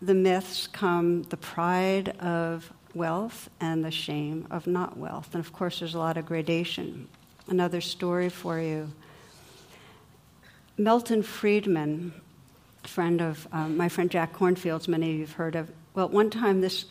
the 0.00 0.14
myths 0.14 0.68
come 0.68 1.24
the 1.24 1.36
pride 1.36 2.16
of 2.18 2.72
wealth 2.94 3.50
and 3.60 3.84
the 3.84 3.90
shame 3.90 4.46
of 4.50 4.66
not 4.66 4.96
wealth. 4.96 5.34
And 5.34 5.44
of 5.44 5.52
course, 5.52 5.80
there's 5.80 5.94
a 5.94 5.98
lot 5.98 6.16
of 6.16 6.24
gradation. 6.24 7.08
Another 7.46 7.82
story 7.82 8.30
for 8.30 8.58
you. 8.58 8.90
Milton 10.78 11.22
Friedman, 11.22 12.14
friend 12.84 13.20
of 13.20 13.46
um, 13.52 13.76
my 13.76 13.90
friend 13.90 14.10
Jack 14.10 14.32
Kornfield's, 14.32 14.88
many 14.88 15.10
of 15.10 15.14
you 15.16 15.26
have 15.26 15.32
heard 15.32 15.56
of. 15.56 15.70
Well, 15.92 16.08
one 16.08 16.30
time 16.30 16.62
this 16.62 16.86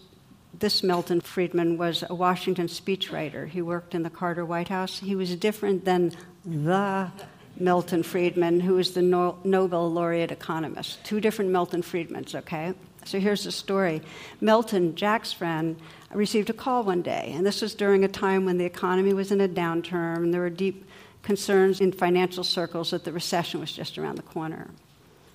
this 0.54 0.84
Milton 0.84 1.22
Friedman 1.22 1.78
was 1.78 2.04
a 2.08 2.14
Washington 2.14 2.68
speechwriter. 2.68 3.48
He 3.48 3.62
worked 3.62 3.96
in 3.96 4.04
the 4.04 4.10
Carter 4.10 4.46
White 4.46 4.68
House. 4.68 5.00
He 5.00 5.16
was 5.16 5.36
different 5.36 5.86
than 5.86 6.12
the 6.46 7.12
Milton 7.58 8.04
Friedman, 8.04 8.60
who 8.60 8.76
was 8.76 8.94
the 8.94 9.02
no- 9.02 9.38
Nobel 9.44 9.92
laureate 9.92 10.32
economist. 10.32 11.04
Two 11.04 11.22
different 11.22 11.52
Milton 11.52 11.82
Friedmans, 11.82 12.36
okay? 12.36 12.74
So 13.06 13.20
here's 13.20 13.44
the 13.44 13.52
story. 13.52 14.02
Milton, 14.40 14.96
Jack's 14.96 15.34
friend, 15.34 15.78
received 16.14 16.50
a 16.50 16.54
call 16.54 16.84
one 16.84 17.02
day, 17.02 17.34
and 17.36 17.46
this 17.46 17.62
was 17.62 17.74
during 17.74 18.04
a 18.04 18.08
time 18.08 18.46
when 18.46 18.58
the 18.58 18.66
economy 18.66 19.14
was 19.14 19.32
in 19.32 19.42
a 19.42 19.48
downturn 19.48 20.18
and 20.18 20.34
there 20.34 20.42
were 20.42 20.50
deep 20.50 20.86
concerns 21.24 21.82
in 21.82 21.92
financial 21.92 22.44
circles 22.44 22.92
that 22.92 23.04
the 23.04 23.12
recession 23.12 23.60
was 23.60 23.72
just 23.72 23.98
around 23.98 24.18
the 24.18 24.24
corner. 24.24 24.70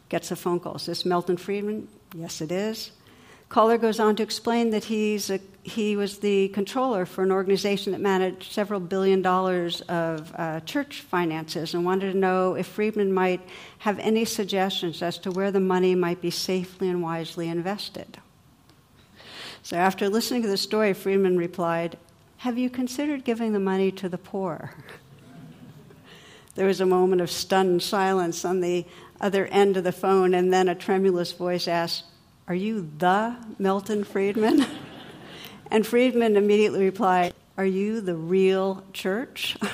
Gets 0.09 0.31
a 0.31 0.37
phone 0.37 0.61
call. 0.61 0.77
Is 0.77 0.87
this 0.87 1.05
Milton 1.05 1.37
Friedman? 1.37 1.89
Yes, 2.15 2.41
it 2.41 2.53
is. 2.53 2.91
Kohler 3.49 3.79
goes 3.79 4.01
on 4.01 4.17
to 4.17 4.23
explain 4.23 4.71
that 4.71 4.85
he's 4.85 5.31
a, 5.31 5.39
he 5.63 5.97
was 5.97 6.19
the 6.19 6.49
controller 6.49 7.07
for 7.07 7.23
an 7.23 7.31
organization 7.31 7.93
that 7.93 8.01
managed 8.01 8.53
several 8.53 8.81
billion 8.81 9.23
dollars 9.23 9.81
of 9.83 10.33
uh, 10.35 10.61
church 10.61 11.01
finances 11.01 11.73
and 11.73 11.85
wanted 11.85 12.13
to 12.13 12.19
know 12.19 12.55
if 12.55 12.67
Friedman 12.67 13.13
might 13.13 13.41
have 13.79 13.99
any 14.01 14.25
suggestions 14.25 15.01
as 15.01 15.19
to 15.19 15.31
where 15.31 15.51
the 15.51 15.61
money 15.61 15.95
might 15.95 16.21
be 16.21 16.31
safely 16.31 16.89
and 16.89 17.03
wisely 17.03 17.49
invested. 17.49 18.19
So, 19.63 19.77
after 19.77 20.09
listening 20.09 20.43
to 20.43 20.49
the 20.49 20.57
story, 20.57 20.93
Friedman 20.93 21.37
replied, 21.37 21.99
Have 22.39 22.59
you 22.59 22.71
considered 22.71 23.25
giving 23.25 23.53
the 23.53 23.61
money 23.61 23.91
to 23.93 24.09
the 24.09 24.19
poor? 24.19 24.75
There 26.57 26.67
was 26.67 26.81
a 26.81 26.87
moment 26.87 27.21
of 27.21 27.31
stunned 27.31 27.83
silence 27.83 28.45
on 28.45 28.61
the 28.61 28.87
other 29.21 29.47
end 29.47 29.77
of 29.77 29.85
the 29.85 29.93
phone, 29.93 30.35
and 30.35 30.53
then 30.53 30.69
a 30.69 30.75
tremulous 30.75 31.33
voice 31.33 31.69
asked, 31.69 32.05
Are 32.49 32.55
you 32.55 32.89
the 32.99 33.37
Milton 33.59 34.05
Friedman? 34.05 34.65
and 35.71 35.85
Friedman 35.85 36.37
immediately 36.37 36.85
replied, 36.85 37.35
Are 37.57 37.65
you 37.65 38.01
the 38.01 38.15
real 38.15 38.85
church? 38.93 39.57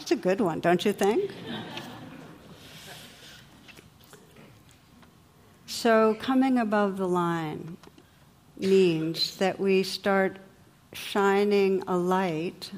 it's 0.00 0.10
a 0.10 0.16
good 0.16 0.42
one, 0.42 0.60
don't 0.60 0.84
you 0.84 0.92
think? 0.92 1.30
So, 5.66 6.14
coming 6.20 6.58
above 6.58 6.98
the 6.98 7.08
line 7.08 7.78
means 8.58 9.38
that 9.38 9.58
we 9.58 9.82
start 9.82 10.36
shining 10.92 11.82
a 11.86 11.96
light 11.96 12.72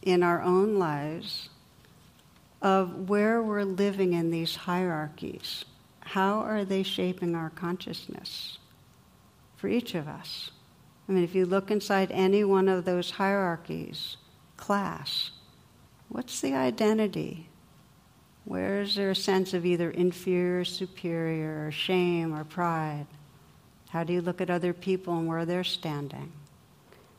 in 0.00 0.22
our 0.22 0.40
own 0.40 0.78
lives 0.78 1.50
of 2.62 3.10
where 3.10 3.42
we're 3.42 3.64
living 3.64 4.14
in 4.14 4.30
these 4.30 4.56
hierarchies. 4.56 5.66
How 6.12 6.40
are 6.40 6.64
they 6.64 6.82
shaping 6.82 7.34
our 7.34 7.50
consciousness 7.50 8.56
for 9.56 9.68
each 9.68 9.94
of 9.94 10.08
us? 10.08 10.50
I 11.06 11.12
mean, 11.12 11.22
if 11.22 11.34
you 11.34 11.44
look 11.44 11.70
inside 11.70 12.10
any 12.10 12.44
one 12.44 12.66
of 12.66 12.86
those 12.86 13.10
hierarchies, 13.10 14.16
class, 14.56 15.32
what's 16.08 16.40
the 16.40 16.54
identity? 16.54 17.50
Where 18.46 18.80
is 18.80 18.94
there 18.94 19.10
a 19.10 19.14
sense 19.14 19.52
of 19.52 19.66
either 19.66 19.90
inferior, 19.90 20.64
superior, 20.64 21.66
or 21.66 21.70
shame 21.72 22.34
or 22.34 22.44
pride? 22.44 23.06
How 23.90 24.02
do 24.02 24.14
you 24.14 24.22
look 24.22 24.40
at 24.40 24.48
other 24.48 24.72
people 24.72 25.18
and 25.18 25.28
where 25.28 25.44
they're 25.44 25.62
standing? 25.62 26.32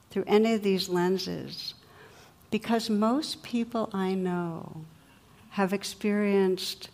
Through 0.09 0.25
any 0.25 0.53
of 0.53 0.63
these 0.63 0.89
lenses, 0.89 1.75
because 2.49 2.89
most 2.89 3.43
people 3.43 3.91
I 3.93 4.15
know 4.15 4.83
have 5.51 5.73
experienced 5.73 6.89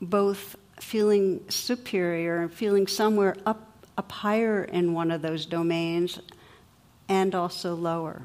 both 0.00 0.56
feeling 0.80 1.44
superior 1.48 2.42
and 2.42 2.52
feeling 2.52 2.86
somewhere 2.86 3.36
up, 3.46 3.68
up 3.96 4.10
higher 4.10 4.64
in 4.64 4.92
one 4.92 5.10
of 5.10 5.22
those 5.22 5.46
domains 5.46 6.18
and 7.08 7.34
also 7.34 7.74
lower. 7.74 8.22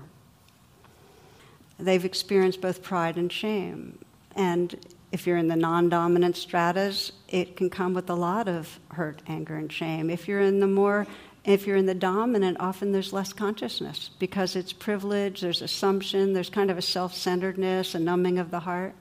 They've 1.77 2.03
experienced 2.03 2.62
both 2.62 2.84
pride 2.84 3.18
and 3.18 3.32
shame. 3.32 4.00
And 4.36 4.75
if 5.12 5.25
you're 5.25 5.38
in 5.38 5.48
the 5.48 5.56
non 5.56 5.89
dominant 5.89 6.38
stratas, 6.38 7.12
it 7.27 7.56
can 7.56 7.70
come 7.70 7.94
with 7.94 8.10
a 8.10 8.15
lot 8.15 8.48
of 8.48 8.79
hurt, 8.91 9.22
anger, 9.27 9.56
and 9.56 9.72
shame. 9.72 10.10
If 10.10 10.27
you're 10.27 10.41
in 10.41 10.60
the 10.60 10.68
more 10.68 11.08
if 11.46 11.65
you're 11.65 11.77
in 11.77 11.86
the 11.86 11.96
dominant, 11.96 12.58
often 12.60 12.91
there's 12.91 13.13
less 13.13 13.32
consciousness 13.34 14.12
because 14.20 14.56
it's 14.56 14.74
privilege, 14.74 15.41
there's 15.41 15.62
assumption, 15.62 16.34
there's 16.34 16.50
kind 16.50 16.70
of 16.70 16.77
a 16.77 16.82
self 16.82 17.13
centeredness, 17.15 17.96
a 17.96 18.00
numbing 18.00 18.39
of 18.39 18.51
the 18.51 18.60
heart. 18.60 18.94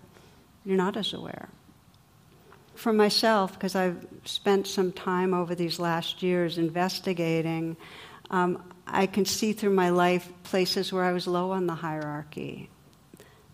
You're 0.64 0.76
not 0.76 0.96
as 0.96 1.12
aware. 1.12 1.48
For 2.78 2.92
myself, 2.92 3.54
because 3.54 3.74
I've 3.74 4.06
spent 4.24 4.68
some 4.68 4.92
time 4.92 5.34
over 5.34 5.56
these 5.56 5.80
last 5.80 6.22
years 6.22 6.58
investigating, 6.58 7.76
um, 8.30 8.62
I 8.86 9.06
can 9.06 9.24
see 9.24 9.52
through 9.52 9.74
my 9.74 9.90
life 9.90 10.30
places 10.44 10.92
where 10.92 11.02
I 11.02 11.10
was 11.10 11.26
low 11.26 11.50
on 11.50 11.66
the 11.66 11.74
hierarchy. 11.74 12.70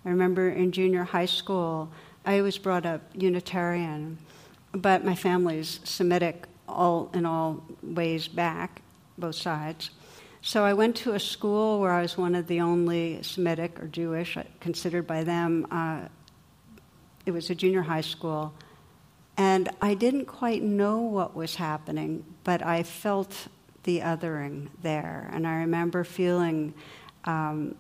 I 0.05 0.11
remember 0.11 0.51
in 0.51 0.73
junior 0.73 1.05
high 1.05 1.25
school, 1.25 1.91
I 2.27 2.43
was 2.43 2.59
brought 2.59 2.85
up 2.85 3.01
Unitarian, 3.15 4.19
but 4.73 5.07
my 5.07 5.15
family's 5.15 5.81
Semitic 5.85 6.45
all 6.69 7.11
in 7.15 7.25
all 7.25 7.65
ways 7.83 8.29
back, 8.29 8.83
both 9.17 9.37
sides. 9.37 9.89
So 10.43 10.65
I 10.67 10.75
went 10.75 10.97
to 10.97 11.15
a 11.15 11.19
school 11.19 11.81
where 11.81 11.93
I 11.93 12.03
was 12.03 12.19
one 12.19 12.35
of 12.35 12.47
the 12.47 12.61
only 12.61 13.23
Semitic 13.23 13.83
or 13.83 13.87
Jewish 13.87 14.37
uh, 14.37 14.43
considered 14.61 15.07
by 15.07 15.25
them. 15.25 15.67
Uh, 15.71 16.09
it 17.25 17.31
was 17.31 17.49
a 17.49 17.55
junior 17.55 17.81
high 17.81 18.03
school, 18.03 18.53
and 19.37 19.69
I 19.81 19.95
didn't 19.95 20.27
quite 20.27 20.63
know 20.63 21.01
what 21.01 21.35
was 21.35 21.57
happening, 21.57 22.25
but 22.45 22.65
I 22.65 22.83
felt 22.83 23.49
the 23.83 24.01
othering 24.01 24.69
there, 24.83 25.31
and 25.33 25.47
I 25.47 25.57
remember 25.57 26.05
feeling. 26.05 26.75
Um, 27.25 27.77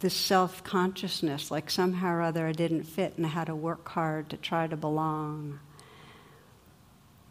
this 0.00 0.14
self 0.14 0.62
consciousness, 0.62 1.50
like 1.50 1.70
somehow 1.70 2.14
or 2.14 2.22
other 2.22 2.46
I 2.46 2.52
didn't 2.52 2.84
fit 2.84 3.14
and 3.16 3.24
I 3.24 3.30
had 3.30 3.46
to 3.46 3.54
work 3.54 3.88
hard 3.88 4.30
to 4.30 4.36
try 4.36 4.66
to 4.66 4.76
belong. 4.76 5.58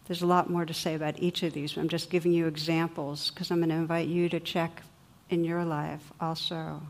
There's 0.08 0.22
a 0.22 0.28
lot 0.28 0.50
more 0.50 0.66
to 0.66 0.74
say 0.74 0.94
about 0.94 1.20
each 1.20 1.44
of 1.44 1.54
these, 1.54 1.74
but 1.74 1.82
I'm 1.82 1.90
just 1.90 2.10
giving 2.10 2.32
you 2.32 2.48
examples 2.48 3.32
because 3.32 3.50
I'm 3.50 3.58
going 3.58 3.70
to 3.70 3.76
invite 3.76 4.08
you 4.08 4.30
to 4.30 4.40
check 4.40 4.84
in 5.30 5.44
your 5.44 5.66
life 5.66 6.12
also. 6.22 6.82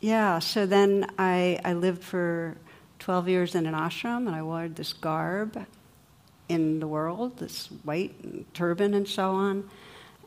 Yeah, 0.00 0.38
so 0.38 0.66
then 0.66 1.06
I, 1.18 1.58
I 1.64 1.74
lived 1.74 2.02
for 2.02 2.56
12 3.02 3.28
years 3.28 3.54
in 3.54 3.66
an 3.66 3.74
ashram 3.74 4.26
and 4.28 4.34
I 4.34 4.42
wore 4.42 4.68
this 4.68 4.92
garb 4.92 5.66
in 6.48 6.78
the 6.78 6.86
world, 6.86 7.38
this 7.38 7.66
white 7.82 8.54
turban 8.54 8.94
and 8.94 9.08
so 9.08 9.32
on. 9.32 9.68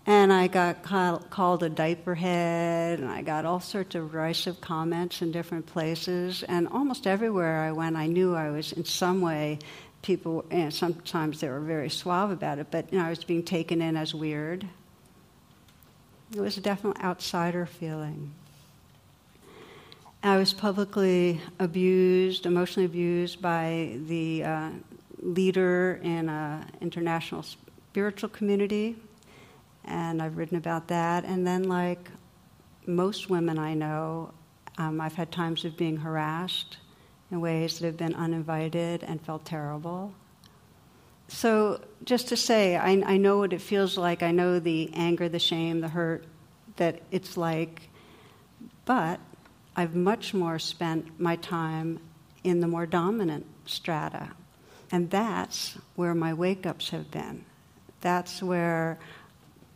And 0.05 0.31
I 0.31 0.47
got 0.47 0.83
called 0.83 1.63
a 1.63 1.69
diaper 1.69 2.13
head, 2.13 2.99
and 2.99 3.09
I 3.09 3.23
got 3.23 3.43
all 3.43 3.59
sorts 3.59 3.95
of 3.95 4.11
derisive 4.11 4.61
comments 4.61 5.23
in 5.23 5.31
different 5.31 5.65
places. 5.65 6.43
And 6.43 6.67
almost 6.67 7.07
everywhere 7.07 7.61
I 7.61 7.71
went, 7.71 7.95
I 7.95 8.05
knew 8.05 8.35
I 8.35 8.51
was 8.51 8.71
in 8.71 8.85
some 8.85 9.21
way 9.21 9.57
people, 10.03 10.45
and 10.51 10.71
sometimes 10.71 11.39
they 11.39 11.49
were 11.49 11.59
very 11.59 11.89
suave 11.89 12.29
about 12.29 12.59
it, 12.59 12.67
but 12.69 12.93
you 12.93 12.99
know, 12.99 13.05
I 13.05 13.09
was 13.09 13.23
being 13.23 13.41
taken 13.41 13.81
in 13.81 13.97
as 13.97 14.13
weird. 14.13 14.67
It 16.35 16.39
was 16.39 16.57
a 16.57 16.61
definite 16.61 17.03
outsider 17.03 17.65
feeling. 17.65 18.35
I 20.25 20.37
was 20.37 20.53
publicly 20.53 21.39
abused, 21.59 22.47
emotionally 22.47 22.87
abused 22.87 23.43
by 23.43 23.99
the 24.07 24.43
uh, 24.43 24.69
leader 25.19 25.99
in 26.01 26.29
an 26.29 26.71
international 26.81 27.43
spiritual 27.43 28.29
community, 28.29 28.95
and 29.83 30.23
I've 30.23 30.35
written 30.35 30.57
about 30.57 30.87
that. 30.87 31.25
And 31.25 31.45
then, 31.45 31.65
like 31.65 32.09
most 32.87 33.29
women 33.29 33.59
I 33.59 33.75
know, 33.75 34.33
um, 34.79 34.99
I've 34.99 35.13
had 35.13 35.31
times 35.31 35.63
of 35.63 35.77
being 35.77 35.97
harassed 35.97 36.77
in 37.29 37.39
ways 37.39 37.77
that 37.77 37.85
have 37.85 37.97
been 37.97 38.15
uninvited 38.15 39.03
and 39.03 39.21
felt 39.21 39.45
terrible. 39.45 40.11
So, 41.27 41.81
just 42.03 42.29
to 42.29 42.35
say, 42.35 42.77
I, 42.77 43.03
I 43.05 43.17
know 43.17 43.37
what 43.37 43.53
it 43.53 43.61
feels 43.61 43.95
like. 43.95 44.23
I 44.23 44.31
know 44.31 44.57
the 44.57 44.89
anger, 44.95 45.29
the 45.29 45.37
shame, 45.37 45.81
the 45.81 45.89
hurt 45.89 46.25
that 46.77 47.03
it's 47.11 47.37
like, 47.37 47.89
but 48.85 49.19
I've 49.75 49.95
much 49.95 50.33
more 50.33 50.57
spent 50.59 51.19
my 51.19 51.35
time 51.35 51.99
in 52.43 52.59
the 52.59 52.67
more 52.67 52.85
dominant 52.85 53.45
strata. 53.65 54.29
And 54.91 55.09
that's 55.09 55.77
where 55.95 56.13
my 56.13 56.33
wake 56.33 56.65
ups 56.65 56.89
have 56.89 57.11
been. 57.11 57.43
That's 58.01 58.41
where 58.41 58.99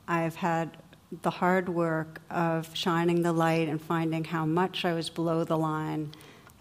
I've 0.08 0.36
had 0.36 0.78
the 1.22 1.32
hard 1.32 1.68
work 1.68 2.22
of 2.30 2.76
shining 2.76 3.24
the 3.24 3.34
light 3.34 3.68
and 3.68 3.82
finding 3.82 4.24
how 4.24 4.46
much 4.46 4.86
I 4.86 4.94
was 4.94 5.10
below 5.10 5.44
the 5.44 5.58
line 5.58 6.12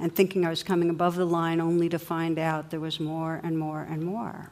and 0.00 0.14
thinking 0.14 0.46
I 0.46 0.50
was 0.50 0.62
coming 0.62 0.90
above 0.90 1.16
the 1.16 1.26
line 1.26 1.60
only 1.60 1.88
to 1.90 1.98
find 1.98 2.38
out 2.38 2.70
there 2.70 2.80
was 2.80 2.98
more 2.98 3.40
and 3.42 3.58
more 3.58 3.82
and 3.82 4.02
more. 4.02 4.50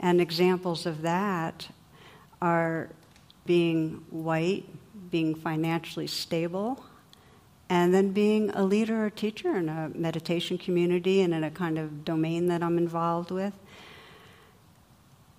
And 0.00 0.20
examples 0.20 0.86
of 0.86 1.02
that 1.02 1.68
are 2.42 2.88
being 3.44 4.04
white, 4.10 4.64
being 5.10 5.34
financially 5.34 6.06
stable, 6.06 6.84
and 7.70 7.94
then 7.94 8.10
being 8.10 8.50
a 8.50 8.64
leader 8.64 9.06
or 9.06 9.10
teacher 9.10 9.56
in 9.56 9.68
a 9.68 9.90
meditation 9.94 10.58
community 10.58 11.22
and 11.22 11.32
in 11.32 11.44
a 11.44 11.50
kind 11.50 11.78
of 11.78 12.04
domain 12.04 12.48
that 12.48 12.62
I'm 12.62 12.76
involved 12.76 13.30
with. 13.30 13.54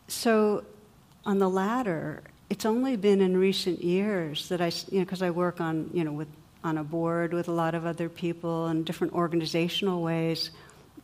So, 0.07 0.63
on 1.25 1.37
the 1.37 1.49
latter, 1.49 2.23
it's 2.49 2.65
only 2.65 2.95
been 2.95 3.21
in 3.21 3.37
recent 3.37 3.83
years 3.83 4.49
that 4.49 4.61
I, 4.61 4.71
you 4.89 4.99
know, 4.99 5.05
because 5.05 5.21
I 5.21 5.29
work 5.29 5.61
on, 5.61 5.91
you 5.93 6.03
know, 6.03 6.13
with 6.13 6.29
on 6.63 6.77
a 6.77 6.83
board 6.83 7.33
with 7.33 7.47
a 7.47 7.51
lot 7.51 7.75
of 7.75 7.85
other 7.85 8.07
people 8.07 8.67
in 8.67 8.83
different 8.83 9.13
organizational 9.13 10.01
ways 10.01 10.51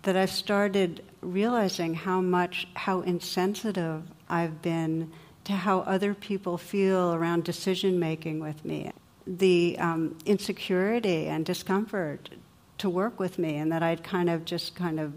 that 0.04 0.16
I've 0.16 0.32
started 0.32 1.04
realizing 1.22 1.94
how 1.94 2.22
much, 2.22 2.68
how 2.76 3.02
insensitive 3.02 4.04
I've 4.30 4.62
been 4.62 5.12
to 5.46 5.54
how 5.54 5.80
other 5.80 6.14
people 6.14 6.58
feel 6.58 7.14
around 7.14 7.44
decision 7.44 8.00
making 8.00 8.40
with 8.40 8.64
me. 8.64 8.92
The 9.28 9.78
um, 9.80 10.18
insecurity 10.26 11.28
and 11.28 11.46
discomfort 11.46 12.30
to 12.78 12.90
work 12.90 13.20
with 13.20 13.38
me, 13.38 13.58
and 13.58 13.72
that 13.72 13.84
I'd 13.84 14.04
kind 14.04 14.30
of 14.30 14.46
just 14.46 14.76
kind 14.76 15.00
of 15.00 15.14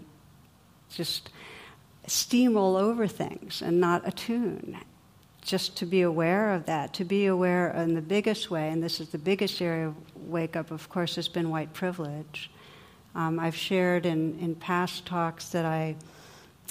just 0.89 1.29
steamroll 2.07 2.79
over 2.79 3.07
things 3.07 3.61
and 3.61 3.79
not 3.79 4.05
attune. 4.07 4.77
Just 5.41 5.77
to 5.77 5.85
be 5.85 6.01
aware 6.01 6.53
of 6.53 6.65
that, 6.65 6.93
to 6.95 7.05
be 7.05 7.25
aware 7.25 7.71
in 7.71 7.95
the 7.95 8.01
biggest 8.01 8.51
way, 8.51 8.69
and 8.69 8.83
this 8.83 8.99
is 8.99 9.09
the 9.09 9.17
biggest 9.17 9.61
area 9.61 9.87
of 9.87 9.95
wake 10.27 10.55
up, 10.55 10.69
of 10.69 10.87
course, 10.89 11.15
has 11.15 11.27
been 11.27 11.49
white 11.49 11.73
privilege. 11.73 12.51
Um, 13.15 13.39
I've 13.39 13.55
shared 13.55 14.05
in, 14.05 14.37
in 14.39 14.55
past 14.55 15.05
talks 15.05 15.49
that 15.49 15.65
I 15.65 15.95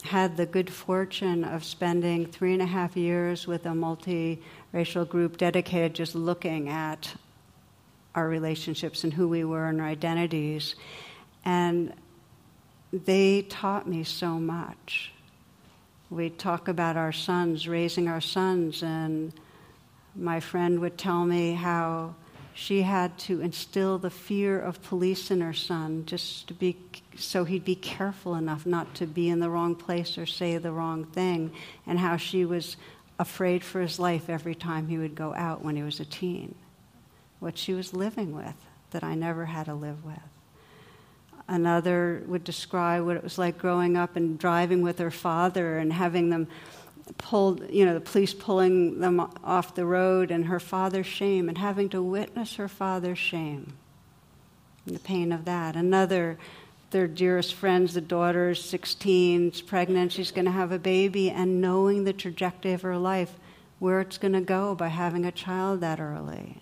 had 0.04 0.36
the 0.36 0.46
good 0.46 0.70
fortune 0.70 1.44
of 1.44 1.64
spending 1.64 2.26
three 2.26 2.52
and 2.52 2.62
a 2.62 2.66
half 2.66 2.96
years 2.96 3.46
with 3.46 3.66
a 3.66 3.70
multiracial 3.70 5.08
group 5.08 5.36
dedicated 5.36 5.94
just 5.94 6.14
looking 6.14 6.68
at 6.68 7.14
our 8.14 8.28
relationships 8.28 9.04
and 9.04 9.12
who 9.12 9.28
we 9.28 9.44
were 9.44 9.68
and 9.68 9.80
our 9.80 9.86
identities. 9.86 10.74
And 11.44 11.92
they 12.92 13.42
taught 13.42 13.86
me 13.86 14.04
so 14.04 14.38
much. 14.38 15.12
We 16.10 16.30
talk 16.30 16.68
about 16.68 16.96
our 16.96 17.12
sons, 17.12 17.68
raising 17.68 18.08
our 18.08 18.20
sons, 18.20 18.82
and 18.82 19.32
my 20.16 20.40
friend 20.40 20.80
would 20.80 20.98
tell 20.98 21.24
me 21.24 21.52
how 21.52 22.14
she 22.52 22.82
had 22.82 23.16
to 23.16 23.40
instill 23.40 23.98
the 23.98 24.10
fear 24.10 24.60
of 24.60 24.82
police 24.82 25.30
in 25.30 25.40
her 25.40 25.52
son 25.52 26.04
just 26.04 26.48
to 26.48 26.54
be 26.54 26.76
so 27.16 27.44
he'd 27.44 27.64
be 27.64 27.76
careful 27.76 28.34
enough 28.34 28.66
not 28.66 28.92
to 28.94 29.06
be 29.06 29.28
in 29.28 29.40
the 29.40 29.48
wrong 29.48 29.74
place 29.74 30.18
or 30.18 30.26
say 30.26 30.58
the 30.58 30.72
wrong 30.72 31.04
thing 31.04 31.52
and 31.86 31.98
how 31.98 32.16
she 32.16 32.44
was 32.44 32.76
afraid 33.18 33.62
for 33.62 33.80
his 33.80 33.98
life 33.98 34.28
every 34.28 34.54
time 34.54 34.88
he 34.88 34.98
would 34.98 35.14
go 35.14 35.32
out 35.34 35.62
when 35.62 35.76
he 35.76 35.82
was 35.82 36.00
a 36.00 36.04
teen 36.04 36.54
what 37.40 37.58
she 37.58 37.74
was 37.74 37.92
living 37.92 38.34
with 38.34 38.54
that 38.90 39.02
I 39.02 39.14
never 39.14 39.46
had 39.46 39.66
to 39.66 39.74
live 39.74 40.04
with 40.04 40.20
another 41.50 42.22
would 42.26 42.44
describe 42.44 43.04
what 43.04 43.16
it 43.16 43.22
was 43.22 43.36
like 43.36 43.58
growing 43.58 43.96
up 43.96 44.16
and 44.16 44.38
driving 44.38 44.82
with 44.82 44.98
her 44.98 45.10
father 45.10 45.78
and 45.78 45.92
having 45.92 46.30
them 46.30 46.46
pulled, 47.18 47.68
you 47.70 47.84
know, 47.84 47.92
the 47.92 48.00
police 48.00 48.32
pulling 48.32 49.00
them 49.00 49.20
off 49.42 49.74
the 49.74 49.84
road 49.84 50.30
and 50.30 50.46
her 50.46 50.60
father's 50.60 51.06
shame 51.06 51.48
and 51.48 51.58
having 51.58 51.88
to 51.88 52.00
witness 52.00 52.54
her 52.54 52.68
father's 52.68 53.18
shame 53.18 53.72
and 54.86 54.94
the 54.94 55.00
pain 55.00 55.32
of 55.32 55.44
that. 55.44 55.74
Another, 55.74 56.38
their 56.92 57.08
dearest 57.08 57.54
friends, 57.54 57.94
the 57.94 58.00
daughter's 58.00 58.64
16, 58.64 59.50
is 59.50 59.60
pregnant, 59.60 60.12
she's 60.12 60.30
going 60.30 60.44
to 60.44 60.50
have 60.52 60.70
a 60.70 60.78
baby, 60.78 61.30
and 61.30 61.60
knowing 61.60 62.04
the 62.04 62.12
trajectory 62.12 62.72
of 62.72 62.82
her 62.82 62.96
life, 62.96 63.34
where 63.80 64.00
it's 64.00 64.18
going 64.18 64.32
to 64.32 64.40
go 64.40 64.74
by 64.74 64.88
having 64.88 65.24
a 65.24 65.32
child 65.32 65.80
that 65.80 66.00
early, 66.00 66.58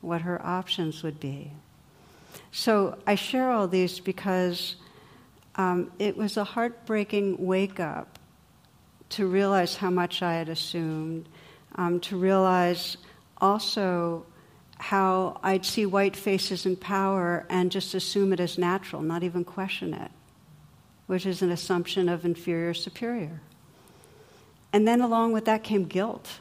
what 0.00 0.22
her 0.22 0.44
options 0.44 1.02
would 1.02 1.20
be. 1.20 1.52
So 2.52 2.98
I 3.06 3.14
share 3.14 3.50
all 3.50 3.68
these 3.68 4.00
because 4.00 4.76
um, 5.56 5.92
it 5.98 6.16
was 6.16 6.36
a 6.36 6.44
heartbreaking 6.44 7.44
wake 7.44 7.80
up 7.80 8.18
to 9.10 9.26
realize 9.26 9.76
how 9.76 9.90
much 9.90 10.22
I 10.22 10.34
had 10.34 10.48
assumed, 10.48 11.28
um, 11.74 12.00
to 12.00 12.16
realize 12.16 12.96
also 13.38 14.24
how 14.78 15.38
I'd 15.42 15.66
see 15.66 15.84
white 15.84 16.16
faces 16.16 16.64
in 16.64 16.76
power 16.76 17.44
and 17.50 17.70
just 17.70 17.94
assume 17.94 18.32
it 18.32 18.40
as 18.40 18.56
natural, 18.56 19.02
not 19.02 19.22
even 19.22 19.44
question 19.44 19.92
it, 19.92 20.10
which 21.06 21.26
is 21.26 21.42
an 21.42 21.50
assumption 21.50 22.08
of 22.08 22.24
inferior 22.24 22.72
superior. 22.72 23.40
And 24.72 24.86
then 24.86 25.00
along 25.00 25.32
with 25.32 25.44
that 25.46 25.64
came 25.64 25.84
guilt, 25.84 26.38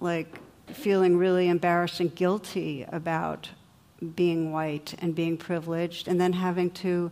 like 0.00 0.40
feeling 0.76 1.16
really 1.16 1.48
embarrassed 1.48 2.00
and 2.00 2.14
guilty 2.14 2.84
about 2.88 3.50
being 4.16 4.52
white 4.52 4.94
and 4.98 5.14
being 5.14 5.36
privileged, 5.36 6.08
and 6.08 6.20
then 6.20 6.32
having 6.32 6.70
to 6.70 7.10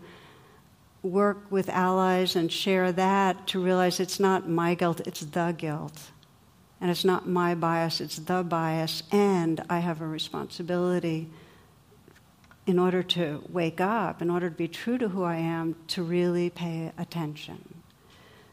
work 1.02 1.50
with 1.50 1.68
allies 1.68 2.34
and 2.34 2.50
share 2.50 2.92
that 2.92 3.46
to 3.46 3.62
realize 3.62 4.00
it's 4.00 4.18
not 4.18 4.48
my 4.48 4.74
guilt, 4.74 5.00
it's 5.06 5.20
the 5.20 5.54
guilt. 5.56 6.10
And 6.80 6.90
it's 6.90 7.04
not 7.04 7.28
my 7.28 7.54
bias, 7.54 8.00
it's 8.00 8.16
the 8.16 8.42
bias, 8.42 9.02
and 9.10 9.62
I 9.68 9.80
have 9.80 10.00
a 10.00 10.06
responsibility 10.06 11.28
in 12.66 12.78
order 12.78 13.02
to 13.02 13.42
wake 13.48 13.80
up, 13.80 14.22
in 14.22 14.30
order 14.30 14.50
to 14.50 14.54
be 14.54 14.68
true 14.68 14.98
to 14.98 15.08
who 15.08 15.24
I 15.24 15.36
am, 15.36 15.74
to 15.88 16.02
really 16.02 16.50
pay 16.50 16.92
attention. 16.98 17.82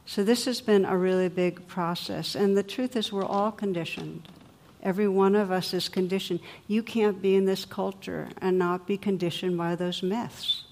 So, 0.05 0.23
this 0.23 0.45
has 0.45 0.61
been 0.61 0.85
a 0.85 0.97
really 0.97 1.29
big 1.29 1.67
process. 1.67 2.35
And 2.35 2.55
the 2.55 2.63
truth 2.63 2.95
is, 2.95 3.11
we're 3.11 3.25
all 3.25 3.51
conditioned. 3.51 4.27
Every 4.85 5.07
one 5.07 5.35
of 5.35 5.49
us 5.49 5.73
is 5.73 5.89
conditioned. 5.89 6.41
You 6.67 6.83
can't 6.83 7.19
be 7.19 7.35
in 7.35 7.45
this 7.45 7.65
culture 7.65 8.29
and 8.39 8.59
not 8.59 8.85
be 8.85 8.97
conditioned 8.97 9.57
by 9.57 9.75
those 9.75 10.03
myths. 10.03 10.63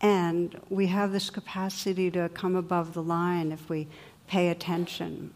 And 0.00 0.60
we 0.68 0.88
have 0.88 1.12
this 1.12 1.30
capacity 1.30 2.10
to 2.10 2.28
come 2.30 2.56
above 2.56 2.94
the 2.94 3.02
line 3.02 3.52
if 3.52 3.68
we 3.68 3.86
pay 4.26 4.48
attention. 4.48 5.32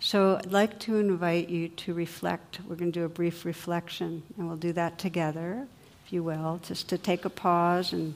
So 0.00 0.36
I'd 0.36 0.50
like 0.50 0.80
to 0.80 0.98
invite 0.98 1.48
you 1.48 1.68
to 1.68 1.94
reflect. 1.94 2.58
We're 2.66 2.74
going 2.74 2.90
to 2.90 3.00
do 3.00 3.04
a 3.04 3.08
brief 3.08 3.44
reflection, 3.44 4.24
and 4.36 4.48
we'll 4.48 4.56
do 4.56 4.72
that 4.72 4.98
together, 4.98 5.68
if 6.04 6.12
you 6.12 6.24
will, 6.24 6.60
just 6.64 6.88
to 6.88 6.98
take 6.98 7.24
a 7.24 7.30
pause 7.30 7.92
and 7.92 8.14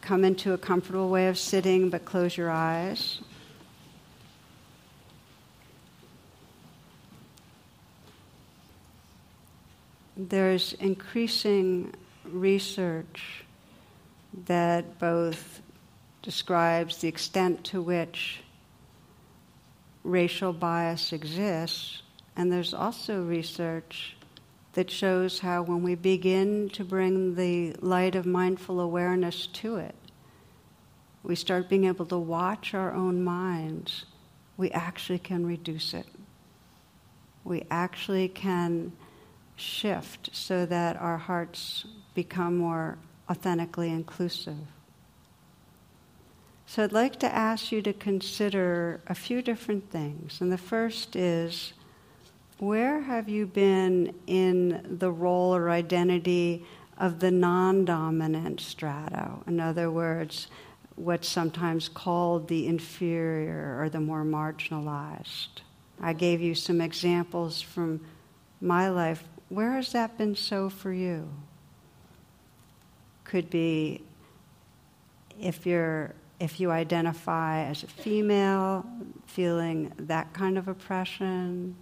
come 0.00 0.24
into 0.24 0.52
a 0.52 0.58
comfortable 0.58 1.08
way 1.08 1.28
of 1.28 1.38
sitting, 1.38 1.90
but 1.90 2.04
close 2.04 2.36
your 2.36 2.50
eyes. 2.50 3.20
There's 10.16 10.74
increasing 10.74 11.94
research 12.24 13.44
that 14.46 14.98
both 14.98 15.62
describes 16.22 16.98
the 16.98 17.08
extent 17.08 17.64
to 17.64 17.80
which 17.80 18.42
racial 20.04 20.52
bias 20.52 21.12
exists, 21.12 22.02
and 22.36 22.52
there's 22.52 22.74
also 22.74 23.22
research 23.22 24.16
that 24.74 24.90
shows 24.90 25.38
how 25.40 25.62
when 25.62 25.82
we 25.82 25.94
begin 25.94 26.68
to 26.70 26.84
bring 26.84 27.34
the 27.34 27.74
light 27.80 28.14
of 28.14 28.26
mindful 28.26 28.80
awareness 28.80 29.46
to 29.48 29.76
it, 29.76 29.94
we 31.22 31.36
start 31.36 31.68
being 31.68 31.84
able 31.84 32.06
to 32.06 32.18
watch 32.18 32.74
our 32.74 32.92
own 32.92 33.22
minds, 33.22 34.06
we 34.56 34.70
actually 34.72 35.18
can 35.18 35.46
reduce 35.46 35.94
it. 35.94 36.06
We 37.44 37.64
actually 37.70 38.28
can 38.28 38.92
shift 39.56 40.30
so 40.32 40.66
that 40.66 40.96
our 40.96 41.18
hearts 41.18 41.84
become 42.14 42.56
more 42.58 42.98
authentically 43.30 43.90
inclusive. 43.90 44.58
So 46.66 46.84
I'd 46.84 46.92
like 46.92 47.18
to 47.20 47.34
ask 47.34 47.70
you 47.70 47.82
to 47.82 47.92
consider 47.92 49.00
a 49.06 49.14
few 49.14 49.42
different 49.42 49.90
things. 49.90 50.40
And 50.40 50.50
the 50.50 50.58
first 50.58 51.16
is 51.16 51.74
where 52.58 53.00
have 53.00 53.28
you 53.28 53.46
been 53.46 54.14
in 54.26 54.96
the 54.98 55.10
role 55.10 55.54
or 55.54 55.68
identity 55.68 56.64
of 56.96 57.20
the 57.20 57.30
non 57.30 57.84
dominant 57.84 58.60
strata? 58.60 59.32
In 59.46 59.60
other 59.60 59.90
words, 59.90 60.46
what's 60.96 61.28
sometimes 61.28 61.88
called 61.88 62.48
the 62.48 62.66
inferior 62.66 63.78
or 63.80 63.88
the 63.88 64.00
more 64.00 64.24
marginalized. 64.24 65.60
I 66.00 66.12
gave 66.12 66.40
you 66.40 66.54
some 66.54 66.80
examples 66.80 67.60
from 67.60 68.00
my 68.60 68.88
life. 68.88 69.24
Where 69.52 69.72
has 69.72 69.92
that 69.92 70.16
been 70.16 70.34
so 70.34 70.70
for 70.70 70.92
you? 70.92 71.28
could 73.32 73.48
be 73.48 74.02
if 75.40 75.64
you're 75.64 76.14
if 76.38 76.60
you 76.60 76.70
identify 76.70 77.64
as 77.64 77.82
a 77.82 77.86
female, 77.86 78.84
feeling 79.26 79.90
that 79.96 80.30
kind 80.34 80.58
of 80.58 80.68
oppression. 80.68 81.74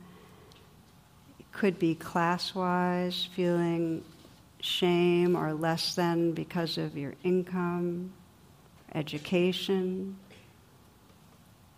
It 1.40 1.50
could 1.50 1.76
be 1.78 1.96
class 1.96 2.54
wise, 2.54 3.28
feeling 3.35 4.04
shame 4.61 5.35
or 5.35 5.54
less 5.54 5.96
than 5.96 6.33
because 6.33 6.78
of 6.78 6.96
your 6.96 7.14
income, 7.24 8.12
education, 8.94 10.16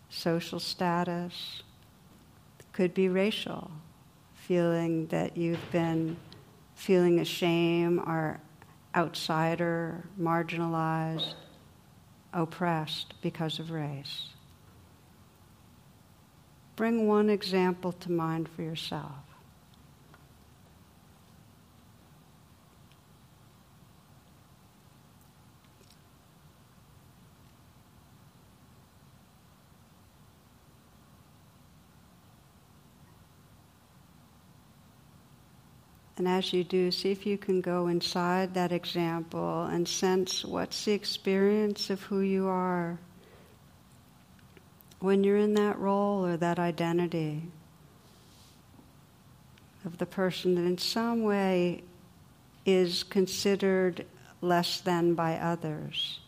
social 0.09 0.59
status. 0.59 1.63
It 2.59 2.65
could 2.73 2.93
be 2.93 3.09
racial, 3.09 3.71
feeling 4.47 5.07
that 5.07 5.37
you've 5.37 5.71
been 5.71 6.17
feeling 6.75 7.19
a 7.19 7.25
shame 7.25 7.99
or 7.99 8.39
outsider, 8.95 10.03
marginalized, 10.19 11.33
oppressed 12.33 13.13
because 13.21 13.59
of 13.59 13.71
race. 13.71 14.29
Bring 16.75 17.07
one 17.07 17.29
example 17.29 17.93
to 17.93 18.11
mind 18.11 18.49
for 18.49 18.63
yourself. 18.63 19.32
And 36.17 36.27
as 36.27 36.53
you 36.53 36.63
do, 36.63 36.91
see 36.91 37.11
if 37.11 37.25
you 37.25 37.37
can 37.37 37.61
go 37.61 37.87
inside 37.87 38.53
that 38.53 38.71
example 38.71 39.63
and 39.63 39.87
sense 39.87 40.45
what's 40.45 40.85
the 40.85 40.91
experience 40.91 41.89
of 41.89 42.01
who 42.03 42.19
you 42.19 42.47
are 42.47 42.99
when 44.99 45.23
you're 45.23 45.37
in 45.37 45.55
that 45.55 45.77
role 45.79 46.25
or 46.25 46.37
that 46.37 46.59
identity 46.59 47.43
of 49.85 49.97
the 49.97 50.05
person 50.05 50.55
that 50.55 50.61
in 50.61 50.77
some 50.77 51.23
way 51.23 51.83
is 52.65 53.03
considered 53.03 54.05
less 54.41 54.79
than 54.81 55.15
by 55.15 55.35
others. 55.37 56.19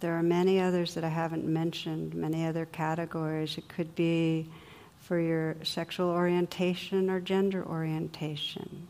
There 0.00 0.16
are 0.16 0.22
many 0.22 0.60
others 0.60 0.94
that 0.94 1.02
I 1.04 1.08
haven't 1.08 1.44
mentioned, 1.44 2.14
many 2.14 2.46
other 2.46 2.66
categories. 2.66 3.58
It 3.58 3.68
could 3.68 3.94
be 3.94 4.48
for 5.00 5.18
your 5.18 5.56
sexual 5.64 6.10
orientation 6.10 7.10
or 7.10 7.20
gender 7.20 7.64
orientation. 7.64 8.86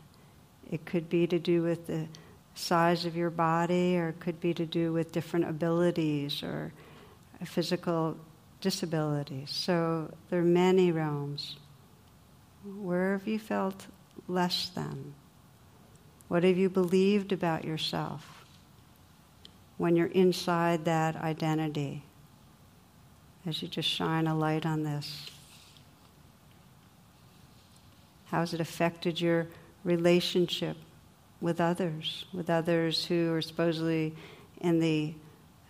It 0.69 0.85
could 0.85 1.09
be 1.09 1.25
to 1.27 1.39
do 1.39 1.63
with 1.63 1.87
the 1.87 2.05
size 2.53 3.05
of 3.05 3.15
your 3.15 3.29
body, 3.31 3.97
or 3.97 4.09
it 4.09 4.19
could 4.19 4.39
be 4.39 4.53
to 4.53 4.65
do 4.65 4.93
with 4.93 5.11
different 5.11 5.49
abilities 5.49 6.43
or 6.43 6.73
physical 7.43 8.17
disabilities. 8.61 9.49
So 9.49 10.13
there 10.29 10.41
are 10.41 10.43
many 10.43 10.91
realms. 10.91 11.55
Where 12.63 13.13
have 13.13 13.27
you 13.27 13.39
felt 13.39 13.87
less 14.27 14.69
than? 14.69 15.13
What 16.27 16.43
have 16.43 16.57
you 16.57 16.69
believed 16.69 17.31
about 17.31 17.65
yourself 17.65 18.38
when 19.79 19.95
you're 19.95 20.07
inside 20.07 20.85
that 20.85 21.15
identity? 21.15 22.03
As 23.47 23.63
you 23.63 23.67
just 23.67 23.89
shine 23.89 24.27
a 24.27 24.37
light 24.37 24.67
on 24.67 24.83
this. 24.83 25.25
How 28.25 28.41
has 28.41 28.53
it 28.53 28.61
affected 28.61 29.19
your 29.19 29.47
relationship 29.83 30.77
with 31.41 31.61
others, 31.61 32.25
with 32.33 32.49
others 32.49 33.05
who 33.05 33.33
are 33.33 33.41
supposedly 33.41 34.13
in 34.61 34.79
the 34.79 35.13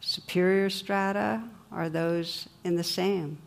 superior 0.01 0.69
strata 0.69 1.43
or 1.71 1.89
those 1.89 2.49
in 2.63 2.75
the 2.75 2.83
same. 2.83 3.37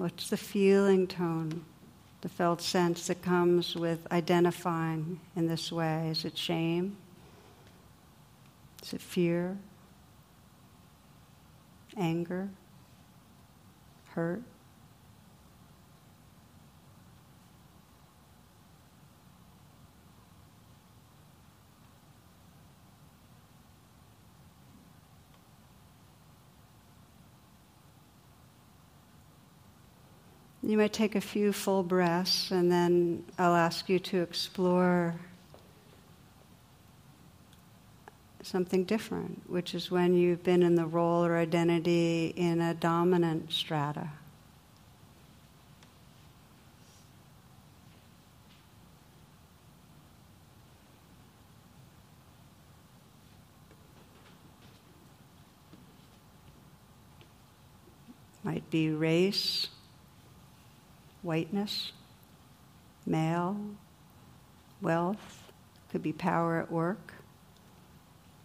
What's 0.00 0.30
the 0.30 0.38
feeling 0.38 1.06
tone, 1.06 1.62
the 2.22 2.30
felt 2.30 2.62
sense 2.62 3.08
that 3.08 3.20
comes 3.20 3.76
with 3.76 4.10
identifying 4.10 5.20
in 5.36 5.46
this 5.46 5.70
way? 5.70 6.08
Is 6.08 6.24
it 6.24 6.38
shame? 6.38 6.96
Is 8.82 8.94
it 8.94 9.02
fear? 9.02 9.58
anger, 11.98 12.48
hurt. 14.14 14.42
You 30.70 30.78
might 30.78 30.92
take 30.92 31.16
a 31.16 31.20
few 31.20 31.52
full 31.52 31.82
breaths, 31.82 32.52
and 32.52 32.70
then 32.70 33.24
I'll 33.36 33.56
ask 33.56 33.88
you 33.88 33.98
to 33.98 34.22
explore 34.22 35.16
something 38.44 38.84
different, 38.84 39.42
which 39.50 39.74
is 39.74 39.90
when 39.90 40.14
you've 40.14 40.44
been 40.44 40.62
in 40.62 40.76
the 40.76 40.86
role 40.86 41.24
or 41.24 41.36
identity 41.36 42.32
in 42.36 42.60
a 42.60 42.72
dominant 42.72 43.52
strata. 43.52 44.10
Might 58.44 58.70
be 58.70 58.90
race, 58.90 59.66
whiteness, 61.22 61.92
male, 63.06 63.58
wealth, 64.80 65.52
could 65.90 66.02
be 66.02 66.12
power 66.12 66.58
at 66.58 66.70
work 66.70 67.14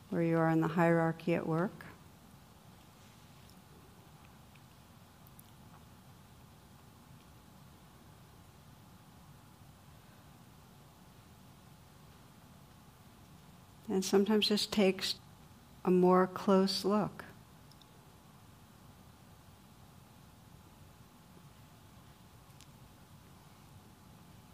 where 0.09 0.23
you 0.23 0.37
are 0.37 0.49
in 0.49 0.61
the 0.61 0.67
hierarchy 0.67 1.35
at 1.35 1.45
work. 1.45 1.85
And 13.89 14.03
sometimes 14.03 14.49
this 14.49 14.65
takes 14.65 15.15
a 15.83 15.91
more 15.91 16.27
close 16.27 16.85
look. 16.85 17.24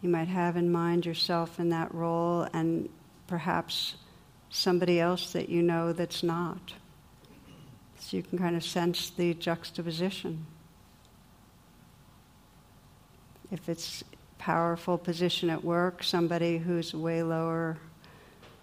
You 0.02 0.08
might 0.08 0.28
have 0.28 0.56
in 0.56 0.70
mind 0.70 1.06
yourself 1.06 1.60
in 1.60 1.70
that 1.70 1.94
role 1.94 2.46
and 2.52 2.88
perhaps 3.28 3.94
somebody 4.50 5.00
else 5.00 5.32
that 5.32 5.48
you 5.48 5.62
know 5.62 5.92
that's 5.92 6.22
not. 6.22 6.74
So 7.98 8.16
you 8.16 8.22
can 8.24 8.36
kind 8.36 8.56
of 8.56 8.64
sense 8.64 9.10
the 9.10 9.32
juxtaposition. 9.32 10.44
If 13.52 13.68
it's 13.68 14.02
powerful 14.38 14.98
position 14.98 15.48
at 15.50 15.62
work, 15.62 16.02
somebody 16.02 16.58
who's 16.58 16.92
way 16.92 17.22
lower 17.22 17.78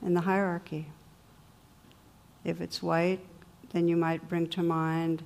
in 0.06 0.14
the 0.14 0.22
hierarchy. 0.22 0.88
If 2.44 2.60
it's 2.60 2.84
white, 2.84 3.22
then 3.72 3.88
you 3.88 3.96
might 3.96 4.28
bring 4.28 4.48
to 4.48 4.64
mind 4.64 5.24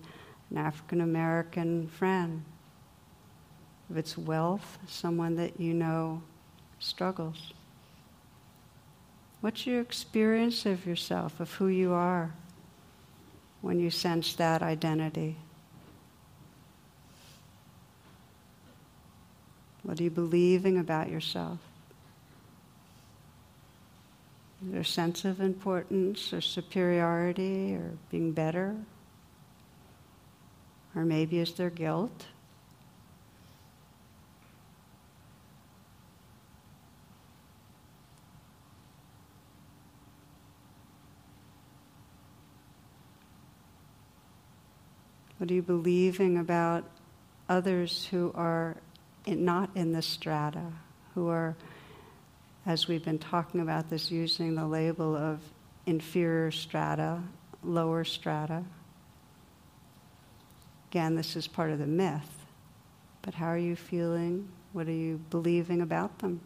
an 0.51 0.57
African 0.57 1.01
American 1.01 1.87
friend. 1.87 2.43
If 3.89 3.97
it's 3.97 4.17
wealth, 4.17 4.77
someone 4.87 5.35
that 5.35 5.59
you 5.59 5.73
know 5.73 6.21
struggles. 6.79 7.53
What's 9.41 9.67
your 9.67 9.81
experience 9.81 10.65
of 10.65 10.85
yourself, 10.85 11.39
of 11.39 11.51
who 11.53 11.67
you 11.67 11.93
are, 11.93 12.31
when 13.61 13.79
you 13.79 13.89
sense 13.89 14.33
that 14.35 14.61
identity? 14.61 15.35
What 19.83 19.99
are 19.99 20.03
you 20.03 20.09
believing 20.09 20.77
about 20.77 21.09
yourself? 21.09 21.59
Is 24.63 24.71
there 24.71 24.81
a 24.81 24.85
sense 24.85 25.25
of 25.25 25.41
importance 25.41 26.31
or 26.31 26.39
superiority 26.39 27.75
or 27.75 27.91
being 28.09 28.31
better? 28.31 28.77
Or 30.95 31.03
maybe 31.03 31.39
is 31.39 31.53
there 31.53 31.69
guilt? 31.69 32.27
What 45.43 45.51
are 45.51 45.55
you 45.55 45.61
believing 45.61 46.37
about 46.37 46.85
others 47.49 48.05
who 48.05 48.31
are 48.33 48.77
in, 49.25 49.43
not 49.43 49.71
in 49.75 49.91
the 49.91 50.01
strata, 50.01 50.71
who 51.15 51.27
are, 51.27 51.57
as 52.65 52.87
we've 52.87 53.03
been 53.03 53.19
talking 53.19 53.59
about 53.59 53.89
this, 53.89 54.09
using 54.09 54.55
the 54.55 54.65
label 54.65 55.17
of 55.17 55.41
inferior 55.85 56.49
strata, 56.49 57.21
lower 57.61 58.05
strata? 58.05 58.63
Again, 60.91 61.15
this 61.15 61.35
is 61.35 61.45
part 61.45 61.71
of 61.71 61.79
the 61.79 61.87
myth. 61.87 62.45
But 63.21 63.33
how 63.33 63.47
are 63.47 63.57
you 63.57 63.75
feeling? 63.75 64.47
What 64.71 64.87
are 64.87 64.93
you 64.93 65.19
believing 65.29 65.81
about 65.81 66.19
them? 66.19 66.39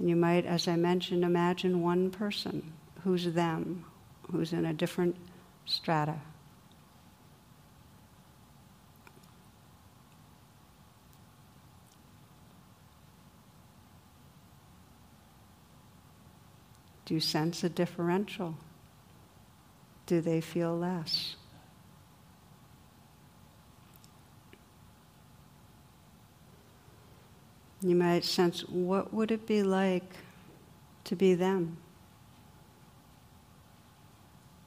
And 0.00 0.08
you 0.08 0.16
might, 0.16 0.46
as 0.46 0.66
I 0.66 0.74
mentioned, 0.74 1.22
imagine 1.22 1.80
one 1.80 2.10
person 2.10 2.72
who's 3.04 3.32
them, 3.34 3.84
who's 4.32 4.52
in 4.52 4.64
a 4.64 4.74
different 4.74 5.14
strata. 5.64 6.16
Do 17.06 17.14
you 17.14 17.20
sense 17.20 17.62
a 17.64 17.68
differential? 17.68 18.56
Do 20.06 20.20
they 20.20 20.40
feel 20.40 20.76
less? 20.76 21.36
You 27.80 27.94
might 27.94 28.24
sense 28.24 28.62
what 28.68 29.14
would 29.14 29.30
it 29.30 29.46
be 29.46 29.62
like 29.62 30.16
to 31.04 31.14
be 31.14 31.34
them? 31.34 31.76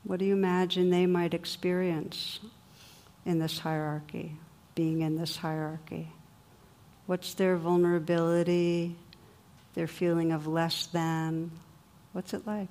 What 0.05 0.19
do 0.19 0.25
you 0.25 0.33
imagine 0.33 0.89
they 0.89 1.05
might 1.05 1.33
experience 1.33 2.39
in 3.25 3.39
this 3.39 3.59
hierarchy, 3.59 4.37
being 4.75 5.01
in 5.01 5.17
this 5.17 5.35
hierarchy? 5.35 6.11
What's 7.05 7.33
their 7.33 7.57
vulnerability, 7.57 8.95
their 9.73 9.87
feeling 9.87 10.31
of 10.31 10.47
less 10.47 10.85
than? 10.87 11.51
What's 12.11 12.33
it 12.33 12.45
like? 12.47 12.69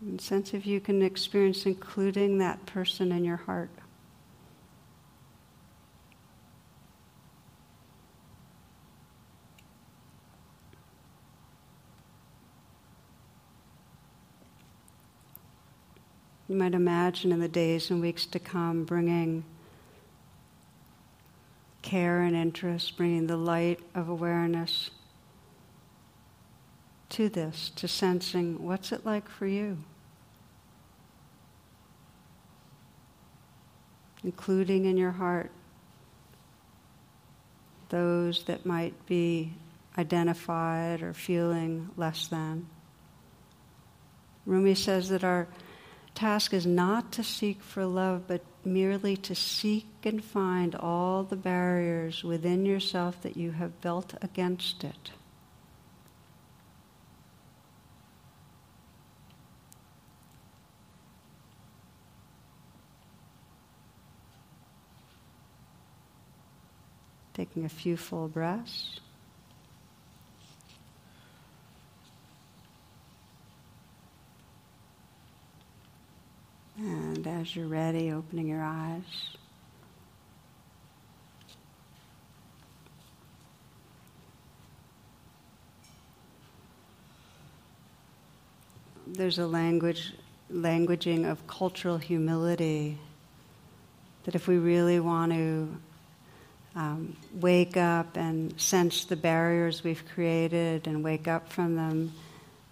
And 0.00 0.20
sense 0.20 0.52
if 0.52 0.66
you 0.66 0.80
can 0.80 1.02
experience 1.02 1.64
including 1.64 2.38
that 2.38 2.66
person 2.66 3.10
in 3.10 3.24
your 3.24 3.38
heart. 3.38 3.70
You 16.48 16.56
might 16.56 16.74
imagine 16.74 17.32
in 17.32 17.40
the 17.40 17.48
days 17.48 17.90
and 17.90 18.00
weeks 18.00 18.26
to 18.26 18.38
come 18.38 18.84
bringing 18.84 19.44
care 21.80 22.22
and 22.22 22.36
interest, 22.36 22.96
bringing 22.96 23.26
the 23.26 23.36
light 23.36 23.80
of 23.94 24.08
awareness 24.08 24.90
to 27.10 27.28
this, 27.28 27.70
to 27.76 27.88
sensing 27.88 28.62
what's 28.62 28.92
it 28.92 29.06
like 29.06 29.28
for 29.28 29.46
you? 29.46 29.78
Including 34.22 34.84
in 34.84 34.96
your 34.96 35.12
heart 35.12 35.50
those 37.90 38.42
that 38.44 38.66
might 38.66 39.06
be 39.06 39.52
identified 39.96 41.02
or 41.02 41.14
feeling 41.14 41.88
less 41.96 42.26
than. 42.26 42.66
Rumi 44.46 44.74
says 44.74 45.10
that 45.10 45.22
our 45.22 45.46
task 46.14 46.54
is 46.54 46.66
not 46.66 47.12
to 47.12 47.24
seek 47.24 47.62
for 47.62 47.84
love, 47.84 48.26
but 48.26 48.42
merely 48.64 49.16
to 49.16 49.34
seek 49.34 49.86
and 50.04 50.24
find 50.24 50.74
all 50.74 51.24
the 51.24 51.36
barriers 51.36 52.22
within 52.22 52.64
yourself 52.64 53.20
that 53.22 53.36
you 53.36 53.50
have 53.52 53.80
built 53.80 54.14
against 54.22 54.84
it. 54.84 55.10
Taking 67.34 67.64
a 67.64 67.68
few 67.68 67.96
full 67.96 68.28
breaths. 68.28 69.00
And 76.84 77.26
as 77.26 77.56
you're 77.56 77.66
ready, 77.66 78.12
opening 78.12 78.46
your 78.46 78.62
eyes. 78.62 79.00
There's 89.06 89.38
a 89.38 89.46
language, 89.46 90.12
languaging 90.52 91.24
of 91.24 91.46
cultural 91.46 91.96
humility 91.96 92.98
that 94.24 94.34
if 94.34 94.46
we 94.46 94.58
really 94.58 95.00
want 95.00 95.32
to 95.32 95.76
um, 96.76 97.16
wake 97.40 97.78
up 97.78 98.18
and 98.18 98.60
sense 98.60 99.06
the 99.06 99.16
barriers 99.16 99.82
we've 99.82 100.04
created 100.14 100.86
and 100.86 101.02
wake 101.02 101.28
up 101.28 101.50
from 101.50 101.76
them, 101.76 102.12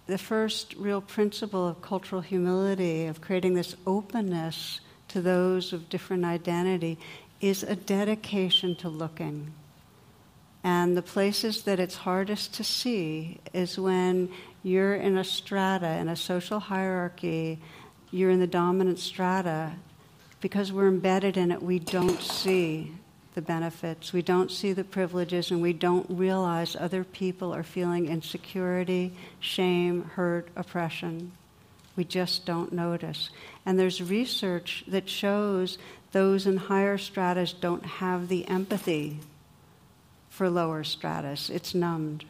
the 0.05 0.17
first 0.17 0.73
real 0.75 1.01
principle 1.01 1.67
of 1.67 1.81
cultural 1.81 2.21
humility, 2.21 3.05
of 3.05 3.21
creating 3.21 3.53
this 3.53 3.75
openness 3.87 4.81
to 5.07 5.21
those 5.21 5.71
of 5.71 5.89
different 5.89 6.25
identity, 6.25 6.97
is 7.39 7.63
a 7.63 7.75
dedication 7.75 8.75
to 8.75 8.89
looking. 8.89 9.53
And 10.63 10.95
the 10.95 11.01
places 11.01 11.63
that 11.63 11.79
it's 11.79 11.95
hardest 11.95 12.53
to 12.55 12.63
see 12.63 13.39
is 13.53 13.77
when 13.77 14.29
you're 14.63 14.95
in 14.95 15.17
a 15.17 15.23
strata, 15.23 15.87
in 15.97 16.07
a 16.07 16.15
social 16.15 16.59
hierarchy, 16.59 17.59
you're 18.11 18.29
in 18.29 18.39
the 18.39 18.47
dominant 18.47 18.99
strata. 18.99 19.73
Because 20.39 20.71
we're 20.71 20.87
embedded 20.87 21.37
in 21.37 21.51
it, 21.51 21.61
we 21.61 21.79
don't 21.79 22.21
see 22.21 22.93
the 23.33 23.41
benefits. 23.41 24.13
We 24.13 24.21
don't 24.21 24.51
see 24.51 24.73
the 24.73 24.83
privileges 24.83 25.51
and 25.51 25.61
we 25.61 25.73
don't 25.73 26.05
realize 26.09 26.75
other 26.75 27.03
people 27.03 27.53
are 27.53 27.63
feeling 27.63 28.07
insecurity, 28.07 29.13
shame, 29.39 30.03
hurt, 30.15 30.49
oppression. 30.55 31.31
We 31.95 32.03
just 32.03 32.45
don't 32.45 32.73
notice. 32.73 33.29
And 33.65 33.77
there's 33.79 34.01
research 34.01 34.83
that 34.87 35.09
shows 35.09 35.77
those 36.11 36.45
in 36.47 36.57
higher 36.57 36.97
stratas 36.97 37.53
don't 37.53 37.85
have 37.85 38.27
the 38.27 38.47
empathy 38.47 39.19
for 40.29 40.49
lower 40.49 40.83
stratus. 40.83 41.49
It's 41.49 41.75
numbed. 41.75 42.25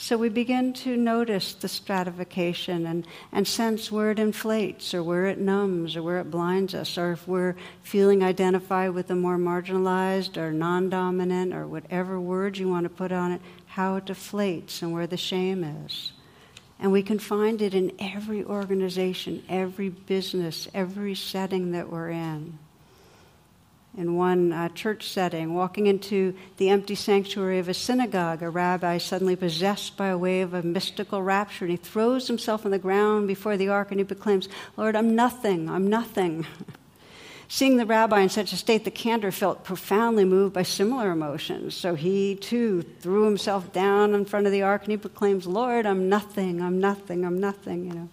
So 0.00 0.16
we 0.16 0.28
begin 0.28 0.74
to 0.74 0.96
notice 0.96 1.54
the 1.54 1.66
stratification 1.66 2.86
and, 2.86 3.04
and 3.32 3.48
sense 3.48 3.90
where 3.90 4.12
it 4.12 4.20
inflates 4.20 4.94
or 4.94 5.02
where 5.02 5.26
it 5.26 5.38
numbs 5.38 5.96
or 5.96 6.04
where 6.04 6.20
it 6.20 6.30
blinds 6.30 6.72
us, 6.72 6.96
or 6.96 7.10
if 7.10 7.26
we're 7.26 7.56
feeling 7.82 8.22
identified 8.22 8.90
with 8.90 9.08
the 9.08 9.16
more 9.16 9.36
marginalized 9.36 10.36
or 10.36 10.52
non 10.52 10.88
dominant 10.88 11.52
or 11.52 11.66
whatever 11.66 12.20
word 12.20 12.58
you 12.58 12.68
want 12.68 12.84
to 12.84 12.90
put 12.90 13.10
on 13.10 13.32
it, 13.32 13.40
how 13.66 13.96
it 13.96 14.04
deflates 14.04 14.82
and 14.82 14.92
where 14.92 15.08
the 15.08 15.16
shame 15.16 15.64
is. 15.64 16.12
And 16.78 16.92
we 16.92 17.02
can 17.02 17.18
find 17.18 17.60
it 17.60 17.74
in 17.74 17.92
every 17.98 18.44
organization, 18.44 19.42
every 19.48 19.88
business, 19.88 20.68
every 20.72 21.16
setting 21.16 21.72
that 21.72 21.90
we're 21.90 22.10
in 22.10 22.56
in 23.96 24.14
one 24.16 24.52
uh, 24.52 24.68
church 24.70 25.08
setting, 25.08 25.54
walking 25.54 25.86
into 25.86 26.34
the 26.56 26.68
empty 26.68 26.94
sanctuary 26.94 27.58
of 27.58 27.68
a 27.68 27.74
synagogue, 27.74 28.42
a 28.42 28.50
rabbi 28.50 28.98
suddenly 28.98 29.34
possessed 29.34 29.96
by 29.96 30.08
a 30.08 30.18
wave 30.18 30.54
of 30.54 30.64
mystical 30.64 31.22
rapture, 31.22 31.64
and 31.64 31.72
he 31.72 31.76
throws 31.76 32.28
himself 32.28 32.64
on 32.64 32.70
the 32.70 32.78
ground 32.78 33.26
before 33.26 33.56
the 33.56 33.68
ark 33.68 33.90
and 33.90 33.98
he 33.98 34.04
proclaims, 34.04 34.48
Lord, 34.76 34.94
I'm 34.94 35.14
nothing, 35.14 35.68
I'm 35.68 35.88
nothing. 35.88 36.46
Seeing 37.50 37.78
the 37.78 37.86
rabbi 37.86 38.20
in 38.20 38.28
such 38.28 38.52
a 38.52 38.56
state, 38.56 38.84
the 38.84 38.90
cantor 38.90 39.32
felt 39.32 39.64
profoundly 39.64 40.26
moved 40.26 40.52
by 40.52 40.64
similar 40.64 41.10
emotions. 41.10 41.74
So 41.74 41.94
he 41.94 42.34
too 42.34 42.82
threw 42.82 43.24
himself 43.24 43.72
down 43.72 44.14
in 44.14 44.26
front 44.26 44.44
of 44.44 44.52
the 44.52 44.62
ark 44.62 44.82
and 44.82 44.90
he 44.90 44.98
proclaims, 44.98 45.46
Lord, 45.46 45.86
I'm 45.86 46.10
nothing, 46.10 46.60
I'm 46.60 46.78
nothing, 46.78 47.24
I'm 47.24 47.40
nothing, 47.40 47.86
you 47.86 47.94
know. 47.94 48.08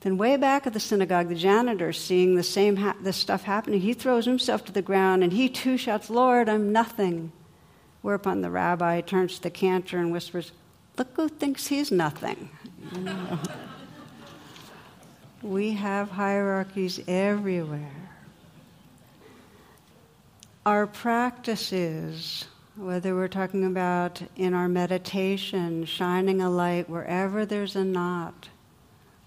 Then, 0.00 0.16
way 0.16 0.36
back 0.36 0.66
at 0.66 0.72
the 0.72 0.80
synagogue, 0.80 1.28
the 1.28 1.34
janitor, 1.34 1.92
seeing 1.92 2.36
the 2.36 2.42
same 2.42 2.76
ha- 2.76 2.96
this 3.00 3.16
stuff 3.16 3.42
happening, 3.42 3.80
he 3.80 3.94
throws 3.94 4.26
himself 4.26 4.64
to 4.66 4.72
the 4.72 4.82
ground 4.82 5.24
and 5.24 5.32
he 5.32 5.48
too 5.48 5.76
shouts, 5.76 6.08
Lord, 6.08 6.48
I'm 6.48 6.72
nothing. 6.72 7.32
Whereupon 8.02 8.40
the 8.40 8.50
rabbi 8.50 9.00
turns 9.00 9.36
to 9.36 9.42
the 9.42 9.50
cantor 9.50 9.98
and 9.98 10.12
whispers, 10.12 10.52
Look 10.96 11.14
who 11.14 11.28
thinks 11.28 11.68
he's 11.68 11.92
nothing. 11.92 12.50
We 15.42 15.70
have 15.74 16.10
hierarchies 16.10 17.00
everywhere. 17.06 18.10
Our 20.66 20.88
practices, 20.88 22.44
whether 22.74 23.14
we're 23.14 23.28
talking 23.28 23.64
about 23.64 24.20
in 24.34 24.52
our 24.52 24.68
meditation, 24.68 25.84
shining 25.84 26.40
a 26.40 26.50
light 26.50 26.90
wherever 26.90 27.46
there's 27.46 27.76
a 27.76 27.84
knot, 27.84 28.48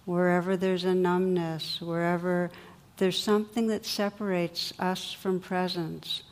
wherever 0.06 0.58
there's 0.58 0.84
a 0.84 0.96
numbness, 0.96 1.80
wherever 1.82 2.52
there's 2.98 3.22
something 3.22 3.68
that 3.68 3.86
separates 3.86 4.74
us 4.80 5.12
from 5.12 5.40
presence, 5.40 6.24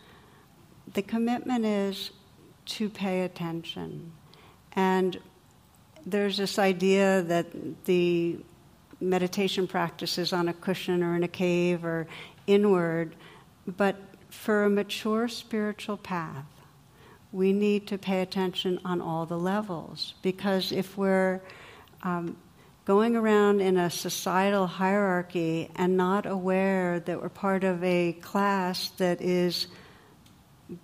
the 0.94 1.02
commitment 1.02 1.66
is 1.66 2.12
to 2.66 2.90
pay 2.90 3.22
attention. 3.22 4.12
And 4.74 5.20
there's 6.06 6.38
this 6.38 6.60
idea 6.60 7.22
that 7.24 7.86
the 7.86 8.40
meditation 9.02 9.68
practice 9.68 10.18
is 10.18 10.34
on 10.34 10.50
a 10.50 10.54
cushion 10.54 11.04
or 11.04 11.16
in 11.16 11.24
a 11.24 11.28
cave 11.28 11.86
or 11.86 12.08
inward, 12.48 13.16
but 13.66 13.96
for 14.30 14.66
a 14.66 14.70
mature 14.70 15.28
spiritual 15.28 15.98
path, 15.98 16.46
we 17.32 17.54
need 17.54 17.88
to 17.88 17.98
pay 17.98 18.22
attention 18.22 18.80
on 18.84 19.02
all 19.02 19.26
the 19.26 19.38
levels 19.38 20.16
because 20.22 20.72
if 20.72 20.98
we're 20.98 21.42
um, 22.04 22.36
going 22.90 23.16
around 23.16 23.62
in 23.62 23.78
a 23.78 23.88
societal 23.88 24.66
hierarchy 24.66 25.70
and 25.76 25.96
not 25.96 26.26
aware 26.26 27.00
that 27.00 27.22
we're 27.22 27.30
part 27.30 27.64
of 27.64 27.84
a 27.84 28.14
class 28.14 28.90
that 28.98 29.22
is 29.22 29.68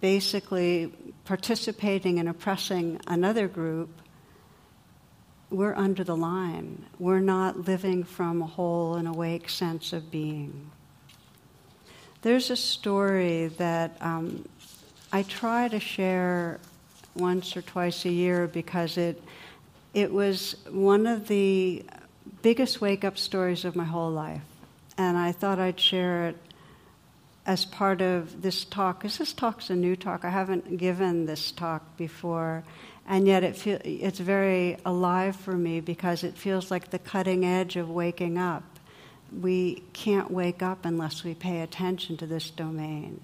basically 0.01 0.93
participating 1.24 2.20
and 2.20 2.30
oppressing 2.30 3.01
another 3.08 3.47
group, 3.47 3.89
we're 5.49 5.74
under 5.74 6.03
the 6.03 6.16
line. 6.16 6.86
We're 6.99 7.22
not 7.22 7.62
living 7.62 8.03
from 8.03 8.43
a 8.43 8.45
whole 8.45 8.97
and 8.97 9.08
awake 9.08 9.49
sense 9.49 9.91
of 9.91 10.12
being. 10.12 10.70
There's 12.22 12.51
a 12.51 12.56
story 12.56 13.47
that 13.58 13.97
um, 13.99 14.47
I 15.12 15.24
try 15.24 15.70
to 15.70 15.80
share 15.80 16.60
once 17.16 17.58
or 17.58 17.64
twice 17.64 18.06
a 18.06 18.12
year 18.12 18.45
because 18.45 18.95
it 18.99 19.20
it 19.95 20.11
was 20.11 20.57
one 20.69 21.07
of 21.07 21.29
the 21.29 21.83
biggest 22.41 22.81
wake 22.81 23.05
up 23.05 23.17
stories 23.17 23.63
of 23.63 23.77
my 23.77 23.85
whole 23.85 24.11
life, 24.11 24.43
and 24.97 25.17
I 25.17 25.31
thought 25.31 25.57
I'd 25.57 25.79
share 25.79 26.27
it 26.27 26.37
as 27.45 27.63
part 27.63 28.01
of 28.01 28.41
this 28.41 28.65
talk. 28.65 28.99
Because 28.99 29.17
this 29.17 29.31
talk's 29.31 29.69
a 29.69 29.75
new 29.75 29.95
talk. 29.95 30.25
I 30.25 30.29
haven't 30.29 30.77
given 30.77 31.25
this 31.25 31.49
talk 31.53 31.95
before, 31.95 32.65
and 33.07 33.25
yet 33.25 33.45
it 33.45 33.55
feel, 33.55 33.79
it's 33.85 34.19
very 34.19 34.77
alive 34.85 35.37
for 35.37 35.53
me 35.53 35.79
because 35.79 36.25
it 36.25 36.37
feels 36.37 36.69
like 36.69 36.89
the 36.89 36.99
cutting 36.99 37.45
edge 37.45 37.77
of 37.77 37.89
waking 37.89 38.37
up. 38.37 38.63
We 39.41 39.81
can't 39.93 40.29
wake 40.29 40.61
up 40.61 40.83
unless 40.83 41.23
we 41.23 41.35
pay 41.35 41.61
attention 41.61 42.17
to 42.17 42.27
this 42.27 42.49
domain. 42.49 43.21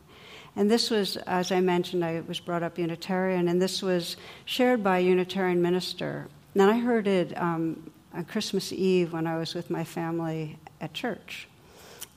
And 0.55 0.71
this 0.71 0.89
was, 0.89 1.17
as 1.17 1.51
I 1.51 1.59
mentioned, 1.59 2.05
I 2.05 2.21
was 2.25 2.39
brought 2.39 2.63
up 2.63 2.77
Unitarian, 2.77 3.49
and 3.49 3.61
this 3.61 3.81
was 3.81 4.15
shared 4.45 4.81
by 4.81 4.99
a 4.99 5.01
Unitarian 5.01 5.61
minister. 5.61 6.27
And 6.53 6.69
I 6.69 6.79
heard 6.79 7.07
it 7.07 7.37
um, 7.37 7.91
on 8.13 8.25
Christmas 8.25 8.73
Eve 8.73 9.13
when 9.13 9.25
I 9.25 9.37
was 9.37 9.55
with 9.55 9.69
my 9.69 9.83
family 9.83 10.57
at 10.81 10.93
church. 10.93 11.47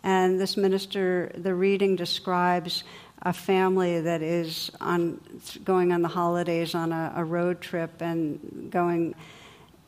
And 0.03 0.41
this 0.41 0.57
minister, 0.57 1.31
the 1.37 1.55
reading 1.55 1.97
describes 1.97 2.85
a 3.23 3.33
family 3.33 4.01
that 4.01 4.21
is 4.23 4.71
on 4.81 5.21
going 5.65 5.93
on 5.93 6.03
the 6.03 6.09
holidays 6.09 6.75
on 6.75 6.93
a, 6.93 7.13
a 7.17 7.25
road 7.25 7.61
trip 7.61 8.03
and 8.03 8.69
going 8.71 9.15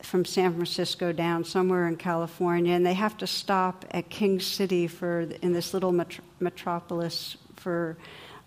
from 0.02 0.24
San 0.24 0.54
Francisco 0.54 1.12
down 1.12 1.44
somewhere 1.44 1.88
in 1.88 1.96
California, 1.96 2.72
and 2.72 2.86
they 2.86 2.94
have 2.94 3.16
to 3.18 3.26
stop 3.26 3.84
at 3.90 4.08
King 4.08 4.38
City 4.38 4.86
for 4.86 5.22
in 5.42 5.52
this 5.52 5.74
little 5.74 5.92
met- 5.92 6.20
metropolis 6.38 7.36
for 7.56 7.96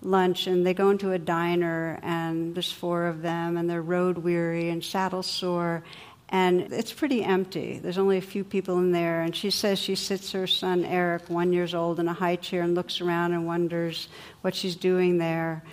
lunch. 0.01 0.47
And 0.47 0.65
they 0.65 0.73
go 0.73 0.89
into 0.89 1.11
a 1.11 1.19
diner, 1.19 1.99
and 2.01 2.55
there's 2.55 2.71
four 2.71 3.07
of 3.07 3.21
them, 3.21 3.57
and 3.57 3.69
they're 3.69 3.81
road 3.81 4.17
weary 4.17 4.69
and 4.69 4.83
saddle 4.83 5.23
sore, 5.23 5.83
and 6.31 6.71
it's 6.71 6.93
pretty 6.93 7.23
empty. 7.23 7.79
There's 7.79 7.97
only 7.97 8.17
a 8.17 8.21
few 8.21 8.43
people 8.43 8.77
in 8.77 8.91
there. 8.91 9.21
And 9.21 9.35
she 9.35 9.49
says 9.49 9.79
she 9.79 9.95
sits 9.95 10.31
her 10.33 10.45
son 10.45 10.85
Eric, 10.85 11.27
one 11.27 11.51
years 11.53 11.73
old, 11.73 11.99
in 11.99 12.07
a 12.07 12.13
high 12.13 12.35
chair 12.35 12.61
and 12.61 12.75
looks 12.75 13.01
around 13.01 13.33
and 13.33 13.47
wonders 13.47 14.09
what 14.41 14.53
she's 14.53 14.75
doing 14.75 15.17
there. 15.17 15.63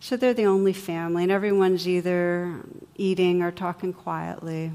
So 0.00 0.16
they're 0.16 0.34
the 0.34 0.46
only 0.46 0.72
family, 0.72 1.22
and 1.22 1.32
everyone's 1.32 1.86
either 1.86 2.60
eating 2.96 3.40
or 3.40 3.52
talking 3.52 3.92
quietly. 3.92 4.72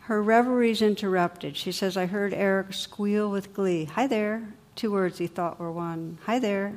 Her 0.00 0.22
reverie's 0.22 0.82
interrupted. 0.82 1.56
She 1.56 1.70
says, 1.70 1.96
I 1.96 2.06
heard 2.06 2.34
Eric 2.34 2.72
squeal 2.72 3.30
with 3.30 3.54
glee. 3.54 3.84
Hi 3.84 4.06
there. 4.06 4.54
Two 4.74 4.90
words 4.90 5.18
he 5.18 5.26
thought 5.26 5.60
were 5.60 5.70
one. 5.70 6.18
Hi 6.24 6.38
there. 6.38 6.74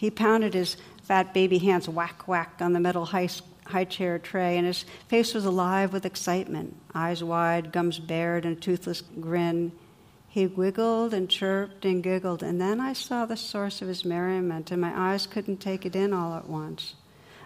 He 0.00 0.10
pounded 0.10 0.54
his 0.54 0.78
fat 1.02 1.34
baby 1.34 1.58
hands 1.58 1.86
whack 1.86 2.26
whack 2.26 2.54
on 2.58 2.72
the 2.72 2.80
metal 2.80 3.04
high 3.04 3.28
high 3.66 3.84
chair 3.84 4.18
tray, 4.18 4.56
and 4.56 4.66
his 4.66 4.86
face 5.08 5.34
was 5.34 5.44
alive 5.44 5.92
with 5.92 6.06
excitement, 6.06 6.74
eyes 6.94 7.22
wide, 7.22 7.70
gums 7.70 7.98
bared, 7.98 8.46
and 8.46 8.56
a 8.56 8.60
toothless 8.60 9.02
grin. 9.20 9.72
He 10.26 10.46
wiggled 10.46 11.12
and 11.12 11.28
chirped 11.28 11.84
and 11.84 12.02
giggled, 12.02 12.42
and 12.42 12.58
then 12.58 12.80
I 12.80 12.94
saw 12.94 13.26
the 13.26 13.36
source 13.36 13.82
of 13.82 13.88
his 13.88 14.02
merriment, 14.02 14.70
and 14.70 14.80
my 14.80 15.12
eyes 15.12 15.26
couldn't 15.26 15.58
take 15.58 15.84
it 15.84 15.94
in 15.94 16.14
all 16.14 16.34
at 16.34 16.48
once. 16.48 16.94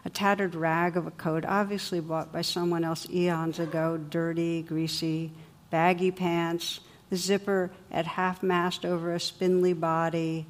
A 0.05 0.09
tattered 0.09 0.55
rag 0.55 0.97
of 0.97 1.09
a 1.09 1.11
coat, 1.11 1.45
obviously 1.45 1.99
bought 1.99 2.33
by 2.33 2.43
someone 2.43 2.85
else 2.85 3.11
eons 3.11 3.59
ago, 3.59 3.97
dirty, 3.97 4.63
greasy, 4.63 5.33
baggy 5.71 6.13
pants, 6.13 6.79
the 7.11 7.17
zipper 7.17 7.73
at 7.91 8.07
half 8.07 8.45
mast 8.45 8.87
over 8.87 9.13
a 9.13 9.19
spindly 9.19 9.73
body, 9.73 10.47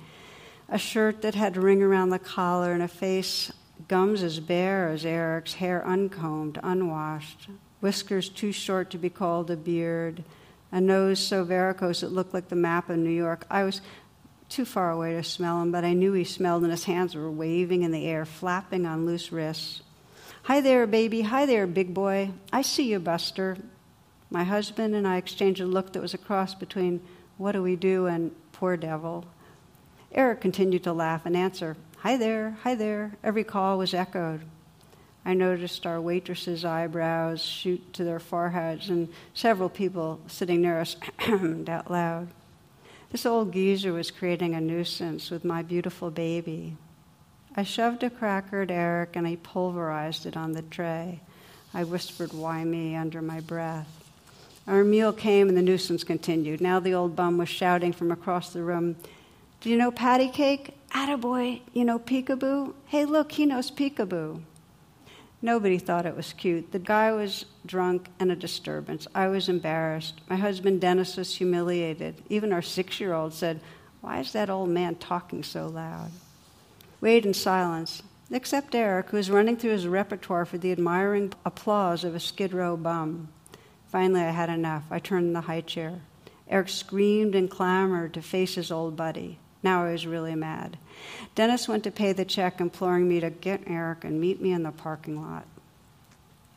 a 0.69 0.79
shirt 0.79 1.23
that 1.23 1.35
had 1.35 1.57
a 1.57 1.61
ring 1.61 1.83
around 1.83 2.11
the 2.11 2.19
collar, 2.19 2.73
and 2.73 2.83
a 2.83 2.89
face 2.89 3.53
gums 3.89 4.23
as 4.23 4.41
bare 4.41 4.89
as 4.89 5.05
Eric's, 5.05 5.55
hair 5.55 5.87
uncombed, 5.87 6.59
unwashed, 6.63 7.49
whiskers 7.81 8.29
too 8.29 8.53
short 8.53 8.91
to 8.91 8.99
be 8.99 9.11
called 9.11 9.51
a 9.51 9.57
beard, 9.57 10.25
a 10.73 10.81
nose 10.81 11.21
so 11.21 11.45
varicose 11.45 12.03
it 12.03 12.09
looked 12.09 12.35
like 12.35 12.49
the 12.49 12.57
map 12.57 12.89
of 12.89 12.99
New 12.99 13.11
York. 13.11 13.47
I 13.51 13.65
was 13.65 13.81
too 14.49 14.65
far 14.65 14.91
away 14.91 15.13
to 15.13 15.23
smell 15.23 15.61
him, 15.61 15.71
but 15.71 15.85
I 15.85 15.93
knew 15.93 16.13
he 16.13 16.25
smelled, 16.25 16.63
and 16.63 16.71
his 16.71 16.85
hands 16.85 17.15
were 17.15 17.31
waving 17.31 17.83
in 17.83 17.91
the 17.91 18.07
air, 18.07 18.25
flapping 18.25 18.87
on 18.87 19.07
loose 19.07 19.33
wrists. 19.33 19.83
Hi 20.45 20.61
there, 20.61 20.87
baby. 20.87 21.23
Hi 21.23 21.47
there, 21.47 21.67
big 21.67 21.95
boy. 21.95 22.31
I 22.53 22.63
see 22.63 22.91
you, 22.91 22.99
Buster. 22.99 23.57
My 24.31 24.45
husband 24.45 24.95
and 24.95 25.07
I 25.07 25.17
exchanged 25.17 25.61
a 25.61 25.67
look 25.67 25.93
that 25.93 26.03
was 26.03 26.15
a 26.15 26.19
cross 26.19 26.55
between 26.55 27.01
what 27.37 27.53
do 27.53 27.63
we 27.63 27.77
do 27.77 28.07
and 28.07 28.33
poor 28.53 28.77
devil. 28.77 29.25
Eric 30.15 30.41
continued 30.41 30.85
to 30.85 30.93
laugh 30.93 31.27
and 31.27 31.37
answer, 31.37 31.77
Hi 31.99 32.17
there, 32.17 32.57
hi 32.63 32.77
there. 32.77 33.17
Every 33.25 33.43
call 33.43 33.79
was 33.79 33.95
echoed. 33.95 34.43
I 35.25 35.35
noticed 35.35 35.87
our 35.87 36.01
waitresses' 36.01 36.65
eyebrows 36.65 37.43
shoot 37.43 37.93
to 37.95 38.05
their 38.05 38.21
foreheads, 38.21 38.91
and 38.91 39.09
several 39.33 39.69
people 39.69 40.21
sitting 40.29 40.61
near 40.61 40.81
us 40.81 40.97
out 41.69 41.91
loud. 41.91 42.29
This 43.11 43.27
old 43.27 43.53
geezer 43.53 43.93
was 43.93 44.11
creating 44.11 44.55
a 44.55 44.61
nuisance 44.61 45.31
with 45.31 45.45
my 45.45 45.63
beautiful 45.63 46.11
baby. 46.11 46.77
I 47.57 47.63
shoved 47.63 48.03
a 48.03 48.11
cracker 48.11 48.63
at 48.63 48.71
Eric 48.71 49.17
and 49.17 49.27
he 49.27 49.37
pulverized 49.37 50.27
it 50.27 50.37
on 50.37 50.53
the 50.53 50.63
tray. 50.63 51.21
I 51.73 51.85
whispered, 51.85 52.33
Why 52.33 52.63
me, 52.65 52.95
under 52.95 53.23
my 53.23 53.41
breath. 53.41 53.89
Our 54.67 54.85
meal 54.85 55.13
came 55.13 55.49
and 55.49 55.57
the 55.57 55.63
nuisance 55.63 56.05
continued. 56.05 56.61
Now 56.61 56.81
the 56.81 56.95
old 56.95 57.17
bum 57.17 57.39
was 57.39 57.49
shouting 57.49 57.93
from 57.93 58.11
across 58.11 58.53
the 58.53 58.63
room, 58.63 58.97
Do 59.61 59.71
you 59.71 59.77
know 59.77 59.91
patty 59.91 60.29
cake? 60.29 60.79
Attaboy, 60.91 61.61
you 61.73 61.85
know 61.85 61.99
peekaboo? 61.99 62.75
Hey, 62.87 63.05
look, 63.05 63.33
he 63.33 63.47
knows 63.47 63.71
peekaboo. 63.71 64.43
Nobody 65.45 65.79
thought 65.79 66.07
it 66.07 66.17
was 66.17 66.33
cute. 66.33 66.73
The 66.73 66.79
guy 66.79 67.13
was 67.13 67.45
drunk 67.67 68.09
and 68.19 68.33
a 68.33 68.37
disturbance. 68.37 69.07
I 69.15 69.29
was 69.29 69.51
embarrassed. 69.51 70.21
My 70.29 70.37
husband 70.37 70.81
Dennis 70.81 71.19
was 71.19 71.35
humiliated. 71.35 72.23
Even 72.31 72.53
our 72.53 72.63
six 72.63 72.99
year 72.99 73.13
old 73.13 73.35
said, 73.35 73.61
Why 74.01 74.21
is 74.21 74.33
that 74.33 74.49
old 74.49 74.71
man 74.71 74.95
talking 74.95 75.43
so 75.43 75.67
loud? 75.67 76.13
Wait 77.03 77.27
in 77.27 77.35
silence, 77.35 78.03
except 78.31 78.75
Eric, 78.75 79.11
who 79.11 79.19
was 79.19 79.31
running 79.31 79.59
through 79.59 79.73
his 79.73 79.87
repertoire 79.87 80.47
for 80.47 80.57
the 80.57 80.73
admiring 80.73 81.35
applause 81.45 82.05
of 82.05 82.15
a 82.15 82.21
skid 82.21 82.55
row 82.55 82.75
bum. 82.77 83.29
Finally, 83.93 84.23
I 84.23 84.31
had 84.31 84.49
enough. 84.49 84.85
I 84.91 84.99
turned 84.99 85.27
in 85.27 85.33
the 85.35 85.43
high 85.43 85.61
chair. 85.61 86.01
Eric 86.49 86.71
screamed 86.71 87.35
and 87.35 87.51
clamored 87.51 88.15
to 88.15 88.23
face 88.23 88.55
his 88.55 88.71
old 88.71 88.97
buddy. 88.97 89.39
Now 89.65 89.87
I 89.87 89.93
was 89.93 90.07
really 90.07 90.35
mad. 90.35 90.77
Dennis 91.35 91.67
went 91.67 91.85
to 91.85 91.91
pay 91.91 92.13
the 92.13 92.27
check, 92.27 92.61
imploring 92.61 93.09
me 93.09 93.19
to 93.21 93.31
get 93.31 93.63
Eric 93.67 94.05
and 94.05 94.21
meet 94.21 94.41
me 94.41 94.53
in 94.53 94.63
the 94.63 94.71
parking 94.71 95.21
lot. 95.21 95.47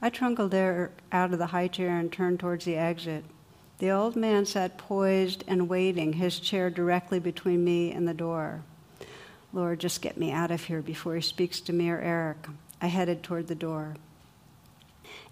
I 0.01 0.09
trundled 0.09 0.53
Eric 0.53 0.91
out 1.11 1.31
of 1.31 1.39
the 1.39 1.47
high 1.47 1.69
chair 1.69 1.97
and 1.97 2.11
turned 2.11 2.41
towards 2.41 2.65
the 2.65 2.75
exit. 2.75 3.23
The 3.79 3.91
old 3.91 4.17
man 4.17 4.45
sat 4.45 4.77
poised 4.77 5.45
and 5.47 5.69
waiting, 5.69 6.13
his 6.13 6.37
chair 6.37 6.69
directly 6.69 7.19
between 7.19 7.63
me 7.63 7.93
and 7.93 8.05
the 8.05 8.13
door. 8.13 8.63
Lord, 9.53 9.79
just 9.79 10.01
get 10.01 10.17
me 10.17 10.31
out 10.31 10.51
of 10.51 10.65
here 10.65 10.81
before 10.81 11.15
he 11.15 11.21
speaks 11.21 11.61
to 11.61 11.73
me 11.73 11.89
or 11.89 11.99
Eric. 11.99 12.47
I 12.81 12.87
headed 12.87 13.23
toward 13.23 13.47
the 13.47 13.55
door. 13.55 13.95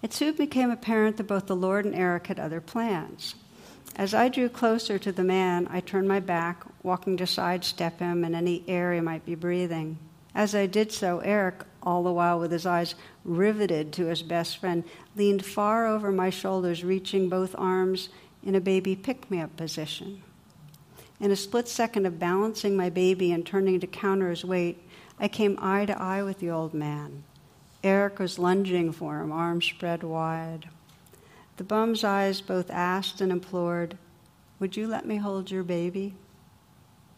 It 0.00 0.14
soon 0.14 0.34
became 0.34 0.70
apparent 0.70 1.18
that 1.18 1.24
both 1.24 1.46
the 1.46 1.54
Lord 1.54 1.84
and 1.84 1.94
Eric 1.94 2.28
had 2.28 2.40
other 2.40 2.62
plans. 2.62 3.34
As 3.94 4.12
I 4.12 4.28
drew 4.28 4.48
closer 4.48 4.98
to 4.98 5.12
the 5.12 5.24
man, 5.24 5.68
I 5.70 5.80
turned 5.80 6.08
my 6.08 6.20
back, 6.20 6.64
walking 6.82 7.16
to 7.18 7.26
sidestep 7.26 8.00
him 8.00 8.24
and 8.24 8.34
any 8.34 8.64
air 8.66 8.92
he 8.92 9.00
might 9.00 9.24
be 9.24 9.34
breathing. 9.34 9.98
As 10.34 10.54
I 10.54 10.66
did 10.66 10.92
so, 10.92 11.20
Eric, 11.20 11.64
all 11.82 12.02
the 12.02 12.12
while 12.12 12.38
with 12.38 12.50
his 12.50 12.66
eyes 12.66 12.94
riveted 13.24 13.92
to 13.94 14.06
his 14.06 14.22
best 14.22 14.58
friend, 14.58 14.84
leaned 15.16 15.44
far 15.44 15.86
over 15.86 16.12
my 16.12 16.28
shoulders, 16.28 16.84
reaching 16.84 17.28
both 17.28 17.54
arms 17.56 18.10
in 18.42 18.54
a 18.54 18.60
baby 18.60 18.94
pick 18.94 19.30
me 19.30 19.40
up 19.40 19.56
position. 19.56 20.22
In 21.18 21.30
a 21.30 21.36
split 21.36 21.68
second 21.68 22.04
of 22.04 22.18
balancing 22.18 22.76
my 22.76 22.90
baby 22.90 23.32
and 23.32 23.46
turning 23.46 23.80
to 23.80 23.86
counter 23.86 24.28
his 24.28 24.44
weight, 24.44 24.82
I 25.18 25.28
came 25.28 25.58
eye 25.60 25.86
to 25.86 25.98
eye 25.98 26.22
with 26.22 26.40
the 26.40 26.50
old 26.50 26.74
man. 26.74 27.24
Eric 27.82 28.18
was 28.18 28.38
lunging 28.38 28.92
for 28.92 29.20
him, 29.20 29.32
arms 29.32 29.64
spread 29.64 30.02
wide. 30.02 30.68
The 31.56 31.64
bum's 31.64 32.04
eyes 32.04 32.40
both 32.40 32.70
asked 32.70 33.20
and 33.20 33.32
implored, 33.32 33.96
Would 34.60 34.76
you 34.76 34.86
let 34.86 35.06
me 35.06 35.16
hold 35.16 35.50
your 35.50 35.62
baby? 35.62 36.14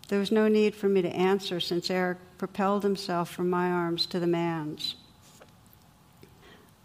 There 0.08 0.20
was 0.20 0.30
no 0.30 0.48
need 0.48 0.74
for 0.74 0.88
me 0.88 1.02
to 1.02 1.08
answer 1.08 1.60
since 1.60 1.90
Eric 1.90 2.18
propelled 2.38 2.82
himself 2.82 3.30
from 3.30 3.50
my 3.50 3.70
arms 3.70 4.06
to 4.06 4.20
the 4.20 4.26
man's. 4.26 4.94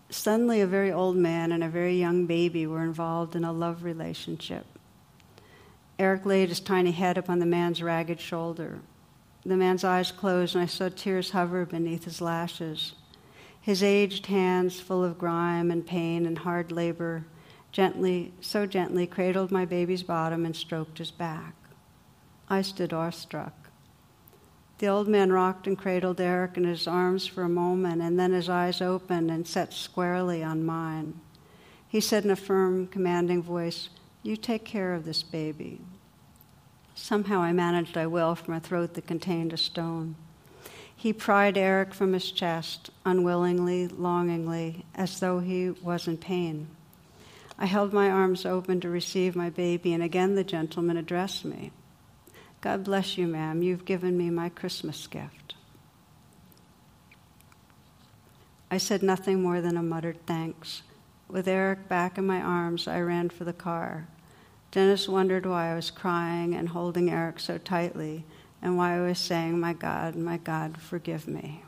Suddenly, 0.09 0.61
a 0.61 0.67
very 0.67 0.91
old 0.91 1.15
man 1.15 1.51
and 1.51 1.63
a 1.63 1.69
very 1.69 1.97
young 1.97 2.25
baby 2.25 2.67
were 2.67 2.83
involved 2.83 3.35
in 3.35 3.43
a 3.43 3.53
love 3.53 3.83
relationship. 3.83 4.65
Eric 5.99 6.25
laid 6.25 6.49
his 6.49 6.59
tiny 6.59 6.91
head 6.91 7.17
upon 7.17 7.39
the 7.39 7.45
man's 7.45 7.81
ragged 7.81 8.19
shoulder. 8.19 8.79
The 9.45 9.57
man's 9.57 9.83
eyes 9.83 10.11
closed, 10.11 10.55
and 10.55 10.63
I 10.63 10.67
saw 10.67 10.89
tears 10.89 11.31
hover 11.31 11.65
beneath 11.65 12.03
his 12.03 12.19
lashes. 12.19 12.93
His 13.61 13.83
aged 13.83 14.25
hands, 14.25 14.79
full 14.79 15.03
of 15.03 15.17
grime 15.17 15.71
and 15.71 15.85
pain 15.85 16.25
and 16.25 16.37
hard 16.39 16.71
labor, 16.71 17.25
gently, 17.74 18.32
so 18.39 18.65
gently, 18.65 19.05
cradled 19.05 19.51
my 19.51 19.65
baby's 19.65 20.03
bottom 20.03 20.45
and 20.45 20.55
stroked 20.55 20.99
his 20.99 21.11
back. 21.11 21.55
I 22.47 22.61
stood 22.61 22.93
awestruck. 22.93 23.53
The 24.78 24.88
old 24.88 25.07
man 25.07 25.32
rocked 25.32 25.65
and 25.65 25.78
cradled 25.78 26.21
Eric 26.21 26.55
in 26.55 26.65
his 26.65 26.88
arms 26.88 27.26
for 27.26 27.43
a 27.43 27.49
moment, 27.49 28.01
and 28.01 28.19
then 28.19 28.32
his 28.32 28.47
eyes 28.47 28.82
opened 28.82 29.32
and 29.32 29.47
set 29.47 29.74
squarely 29.74 30.43
on 30.43 30.63
mine. 30.63 31.19
He 31.88 31.99
said 31.99 32.24
in 32.26 32.32
a 32.32 32.36
firm, 32.36 32.88
commanding 32.88 33.41
voice, 33.41 33.89
You 34.21 34.38
take 34.38 34.65
care 34.65 34.93
of 34.93 35.05
this 35.05 35.24
baby. 35.24 35.82
Somehow 36.95 37.41
I 37.41 37.53
managed 37.53 37.97
I 37.97 38.05
will 38.05 38.36
from 38.36 38.53
a 38.53 38.59
throat 38.59 38.93
that 38.93 39.07
contained 39.07 39.51
a 39.51 39.57
stone. 39.57 40.15
He 40.95 41.11
pried 41.11 41.57
Eric 41.57 41.93
from 41.93 42.13
his 42.13 42.32
chest, 42.32 42.91
unwillingly, 43.03 43.88
longingly, 43.88 44.86
as 44.93 45.19
though 45.19 45.39
he 45.39 45.71
was 45.71 46.07
in 46.07 46.17
pain. 46.17 46.67
I 47.64 47.66
held 47.66 47.93
my 47.93 48.09
arms 48.09 48.45
open 48.45 48.82
to 48.82 48.89
receive 48.89 49.38
my 49.38 49.49
baby, 49.49 49.93
and 49.93 50.03
again 50.03 50.36
the 50.36 50.43
gentleman 50.43 50.97
addressed 50.97 51.45
me. 51.45 51.72
God 52.59 52.84
bless 52.84 53.18
you, 53.18 53.26
ma'am. 53.26 53.64
You've 53.64 53.86
given 53.86 54.18
me 54.18 54.30
my 54.30 54.49
Christmas 54.49 55.07
gift. 55.07 55.55
I 58.70 58.78
said 58.78 59.01
nothing 59.01 59.41
more 59.41 59.61
than 59.61 59.78
a 59.78 59.82
muttered 59.82 60.26
thanks. 60.26 60.82
With 61.30 61.47
Eric 61.47 61.88
back 61.88 62.18
in 62.18 62.28
my 62.28 62.41
arms, 62.41 62.86
I 62.86 62.99
ran 62.99 63.30
for 63.30 63.45
the 63.45 63.53
car. 63.53 64.09
Dennis 64.72 65.07
wondered 65.07 65.45
why 65.45 65.72
I 65.72 65.76
was 65.76 65.89
crying 65.89 66.53
and 66.53 66.68
holding 66.68 67.09
Eric 67.09 67.39
so 67.39 67.57
tightly, 67.57 68.26
and 68.61 68.76
why 68.76 68.97
I 68.97 69.07
was 69.07 69.20
saying, 69.20 69.57
My 69.57 69.72
God, 69.72 70.18
my 70.18 70.36
God, 70.36 70.82
forgive 70.82 71.30
me. 71.30 71.62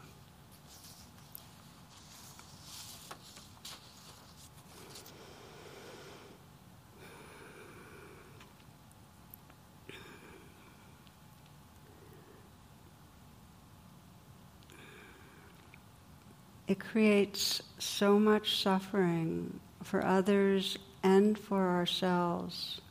It 16.67 16.79
creates 16.79 17.61
so 17.77 18.17
much 18.17 18.61
suffering 18.61 19.59
for 19.83 20.03
others 20.03 20.77
and 21.03 21.37
for 21.37 21.69
ourselves 21.69 22.81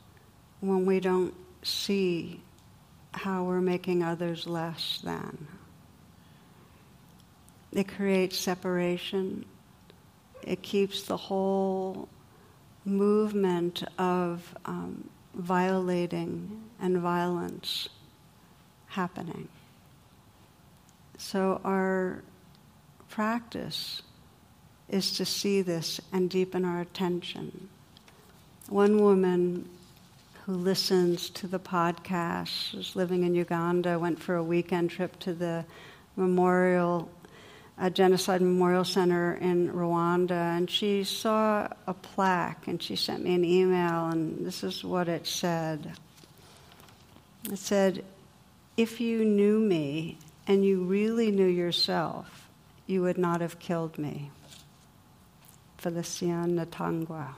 when 0.60 0.86
we 0.86 1.00
don't 1.00 1.34
see 1.62 2.40
how 3.12 3.44
we're 3.44 3.60
making 3.60 4.02
others 4.02 4.46
less 4.46 5.00
than. 5.02 5.46
It 7.72 7.88
creates 7.88 8.38
separation. 8.38 9.44
It 10.42 10.62
keeps 10.62 11.02
the 11.02 11.16
whole 11.16 12.08
movement 12.84 13.82
of 13.98 14.54
um, 14.64 15.08
violating 15.34 16.62
and 16.80 16.98
violence 16.98 17.88
happening. 18.86 19.48
So 21.18 21.60
our 21.64 22.22
practice 23.14 24.02
is 24.88 25.18
to 25.18 25.24
see 25.24 25.62
this 25.62 26.00
and 26.12 26.28
deepen 26.28 26.64
our 26.64 26.80
attention. 26.80 27.68
One 28.68 29.00
woman 29.00 29.68
who 30.44 30.54
listens 30.54 31.30
to 31.30 31.46
the 31.46 31.60
podcast 31.60 32.76
is 32.76 32.96
living 32.96 33.22
in 33.22 33.36
Uganda, 33.36 34.00
went 34.00 34.18
for 34.20 34.34
a 34.34 34.42
weekend 34.42 34.90
trip 34.90 35.16
to 35.20 35.32
the 35.32 35.64
memorial, 36.16 37.08
a 37.78 37.88
genocide 37.88 38.42
memorial 38.42 38.84
center 38.84 39.34
in 39.34 39.70
Rwanda, 39.72 40.56
and 40.56 40.68
she 40.68 41.04
saw 41.04 41.68
a 41.86 41.94
plaque 41.94 42.66
and 42.66 42.82
she 42.82 42.96
sent 42.96 43.22
me 43.22 43.36
an 43.36 43.44
email, 43.44 44.08
and 44.08 44.44
this 44.44 44.64
is 44.64 44.82
what 44.82 45.08
it 45.08 45.24
said. 45.24 45.92
It 47.48 47.58
said, 47.58 48.04
If 48.76 49.00
you 49.00 49.24
knew 49.24 49.60
me 49.60 50.18
and 50.48 50.64
you 50.64 50.82
really 50.82 51.30
knew 51.30 51.46
yourself, 51.46 52.43
you 52.86 53.02
would 53.02 53.18
not 53.18 53.40
have 53.40 53.58
killed 53.58 53.98
me. 53.98 54.30
Felician 55.78 56.56
Natangwa. 56.56 57.34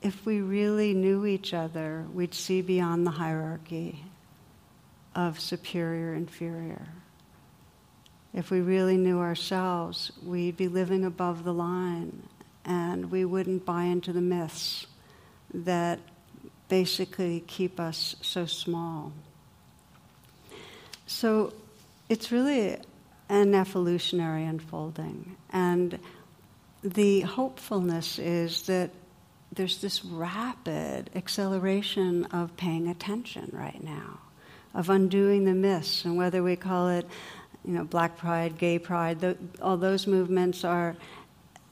If 0.00 0.24
we 0.24 0.40
really 0.40 0.94
knew 0.94 1.26
each 1.26 1.52
other, 1.52 2.06
we'd 2.12 2.34
see 2.34 2.62
beyond 2.62 3.06
the 3.06 3.10
hierarchy 3.12 4.04
of 5.14 5.40
superior 5.40 6.14
inferior. 6.14 6.86
If 8.32 8.50
we 8.50 8.60
really 8.60 8.96
knew 8.96 9.18
ourselves, 9.18 10.12
we'd 10.24 10.56
be 10.56 10.68
living 10.68 11.04
above 11.04 11.42
the 11.42 11.52
line 11.52 12.28
and 12.64 13.10
we 13.10 13.24
wouldn't 13.24 13.64
buy 13.64 13.84
into 13.84 14.12
the 14.12 14.20
myths 14.20 14.86
that 15.52 15.98
basically 16.68 17.40
keep 17.46 17.80
us 17.80 18.14
so 18.20 18.46
small. 18.46 19.12
So 21.18 21.52
it's 22.08 22.30
really 22.30 22.76
an 23.28 23.52
evolutionary 23.52 24.44
unfolding. 24.44 25.36
And 25.50 25.98
the 26.84 27.22
hopefulness 27.22 28.20
is 28.20 28.62
that 28.66 28.90
there's 29.52 29.80
this 29.80 30.04
rapid 30.04 31.10
acceleration 31.16 32.26
of 32.26 32.56
paying 32.56 32.86
attention 32.86 33.50
right 33.52 33.82
now, 33.82 34.20
of 34.72 34.90
undoing 34.90 35.44
the 35.44 35.54
myths, 35.54 36.04
and 36.04 36.16
whether 36.16 36.40
we 36.40 36.54
call 36.54 36.88
it, 36.88 37.04
you 37.64 37.72
know, 37.72 37.82
black 37.82 38.16
pride, 38.16 38.56
gay 38.56 38.78
pride, 38.78 39.18
the, 39.18 39.36
all 39.60 39.76
those 39.76 40.06
movements 40.06 40.62
are 40.62 40.94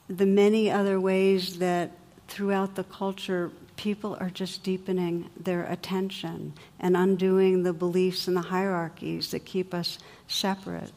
the 0.09 0.25
many 0.25 0.69
other 0.69 0.99
ways 0.99 1.59
that 1.59 1.91
throughout 2.27 2.75
the 2.75 2.83
culture 2.83 3.49
people 3.77 4.17
are 4.19 4.29
just 4.29 4.63
deepening 4.63 5.29
their 5.39 5.63
attention 5.65 6.53
and 6.79 6.97
undoing 6.97 7.63
the 7.63 7.73
beliefs 7.73 8.27
and 8.27 8.35
the 8.35 8.41
hierarchies 8.41 9.31
that 9.31 9.45
keep 9.45 9.73
us 9.73 9.99
separate. 10.27 10.91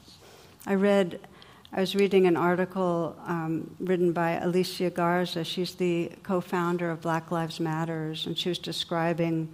I 0.67 0.75
read, 0.75 1.21
I 1.73 1.81
was 1.81 1.95
reading 1.95 2.27
an 2.27 2.37
article 2.37 3.17
um, 3.27 3.75
written 3.79 4.13
by 4.13 4.33
Alicia 4.33 4.91
Garza. 4.91 5.45
She's 5.45 5.75
the 5.75 6.11
co 6.23 6.41
founder 6.41 6.91
of 6.91 7.03
Black 7.03 7.31
Lives 7.31 7.61
Matters, 7.61 8.27
and 8.27 8.37
she 8.37 8.49
was 8.49 8.59
describing 8.59 9.49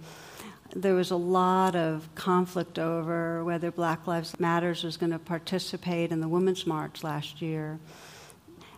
there 0.75 0.95
was 0.95 1.11
a 1.11 1.15
lot 1.15 1.75
of 1.75 2.07
conflict 2.15 2.77
over 2.77 3.43
whether 3.43 3.71
Black 3.71 4.05
Lives 4.05 4.39
Matters 4.39 4.83
was 4.83 4.97
going 4.97 5.11
to 5.11 5.19
participate 5.19 6.11
in 6.11 6.19
the 6.19 6.27
Women's 6.27 6.67
March 6.67 7.03
last 7.03 7.41
year. 7.41 7.79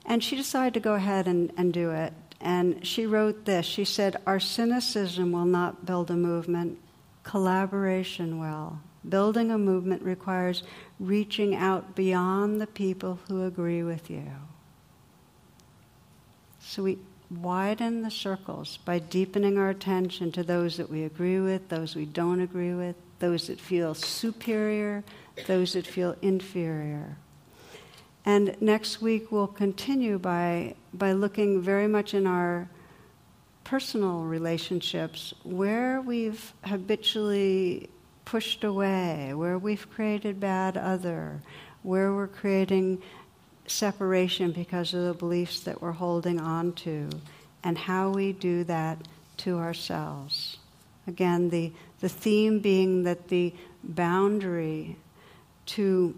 And 0.05 0.23
she 0.23 0.35
decided 0.35 0.73
to 0.75 0.79
go 0.79 0.93
ahead 0.93 1.27
and, 1.27 1.51
and 1.57 1.73
do 1.73 1.91
it. 1.91 2.13
And 2.41 2.85
she 2.85 3.05
wrote 3.05 3.45
this 3.45 3.65
She 3.65 3.85
said, 3.85 4.21
Our 4.25 4.39
cynicism 4.39 5.31
will 5.31 5.45
not 5.45 5.85
build 5.85 6.09
a 6.11 6.15
movement, 6.15 6.79
collaboration 7.23 8.39
will. 8.39 8.79
Building 9.07 9.51
a 9.51 9.57
movement 9.57 10.03
requires 10.03 10.63
reaching 10.99 11.55
out 11.55 11.95
beyond 11.95 12.59
the 12.59 12.67
people 12.67 13.19
who 13.27 13.45
agree 13.45 13.81
with 13.81 14.09
you. 14.09 14.27
So 16.59 16.83
we 16.83 16.99
widen 17.31 18.01
the 18.01 18.11
circles 18.11 18.77
by 18.77 18.99
deepening 18.99 19.57
our 19.57 19.69
attention 19.69 20.31
to 20.33 20.43
those 20.43 20.77
that 20.77 20.89
we 20.89 21.03
agree 21.03 21.39
with, 21.39 21.69
those 21.69 21.95
we 21.95 22.05
don't 22.05 22.41
agree 22.41 22.73
with, 22.73 22.95
those 23.19 23.47
that 23.47 23.59
feel 23.59 23.93
superior, 23.93 25.03
those 25.47 25.73
that 25.73 25.87
feel 25.87 26.15
inferior. 26.21 27.17
And 28.26 28.55
next 28.61 29.01
week 29.01 29.32
we'll 29.32 29.47
continue 29.47 30.20
by, 30.20 30.76
by 30.93 31.13
looking 31.13 31.61
very 31.61 31.88
much 31.88 32.13
in 32.13 32.28
our 32.28 32.70
personal 33.63 34.24
relationships 34.24 35.34
where 35.43 36.01
we've 36.01 36.53
habitually 36.63 37.89
pushed 38.26 38.63
away, 38.63 39.34
where 39.34 39.57
we've 39.57 39.89
created 39.89 40.39
bad 40.39 40.78
other, 40.78 41.41
where 41.84 42.13
we're 42.13 42.28
creating 42.28 43.01
separation 43.67 44.51
because 44.51 44.93
of 44.93 45.03
the 45.03 45.13
beliefs 45.13 45.61
that 45.61 45.82
we're 45.82 45.91
holding 45.91 46.39
on 46.39 46.74
to, 46.74 47.09
and 47.63 47.78
how 47.78 48.09
we 48.09 48.34
do 48.34 48.63
that 48.63 49.07
to 49.38 49.57
ourselves. 49.57 50.57
Again, 51.07 51.49
the, 51.49 51.72
the 51.99 52.09
theme 52.09 52.59
being 52.59 53.03
that 53.03 53.28
the 53.30 53.53
boundary 53.84 54.97
to 55.67 56.17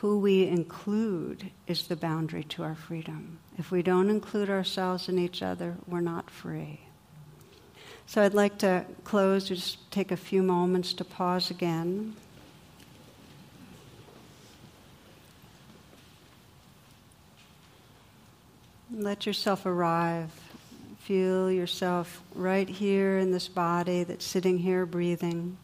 who 0.00 0.18
we 0.18 0.46
include 0.46 1.50
is 1.66 1.86
the 1.88 1.96
boundary 1.96 2.42
to 2.42 2.62
our 2.62 2.74
freedom. 2.74 3.38
If 3.58 3.70
we 3.70 3.82
don't 3.82 4.08
include 4.08 4.48
ourselves 4.48 5.10
and 5.10 5.18
each 5.18 5.42
other, 5.42 5.76
we're 5.86 6.00
not 6.00 6.30
free. 6.30 6.80
So 8.06 8.22
I'd 8.22 8.32
like 8.32 8.56
to 8.60 8.86
close, 9.04 9.46
just 9.46 9.90
take 9.90 10.10
a 10.10 10.16
few 10.16 10.42
moments 10.42 10.94
to 10.94 11.04
pause 11.04 11.50
again. 11.50 12.16
Let 18.90 19.26
yourself 19.26 19.66
arrive. 19.66 20.32
Feel 21.00 21.52
yourself 21.52 22.22
right 22.34 22.70
here 22.70 23.18
in 23.18 23.32
this 23.32 23.48
body 23.48 24.04
that's 24.04 24.24
sitting 24.24 24.56
here 24.56 24.86
breathing. 24.86 25.58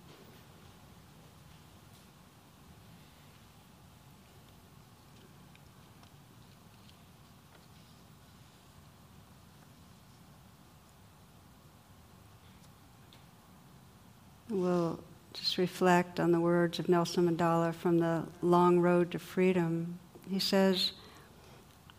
We'll 14.57 14.99
just 15.35 15.59
reflect 15.59 16.19
on 16.19 16.33
the 16.33 16.41
words 16.41 16.79
of 16.79 16.89
Nelson 16.89 17.29
Mandela 17.29 17.75
from 17.75 17.99
the 17.99 18.25
Long 18.41 18.81
Road 18.81 19.11
to 19.11 19.19
Freedom. 19.19 19.99
He 20.31 20.39
says, 20.39 20.93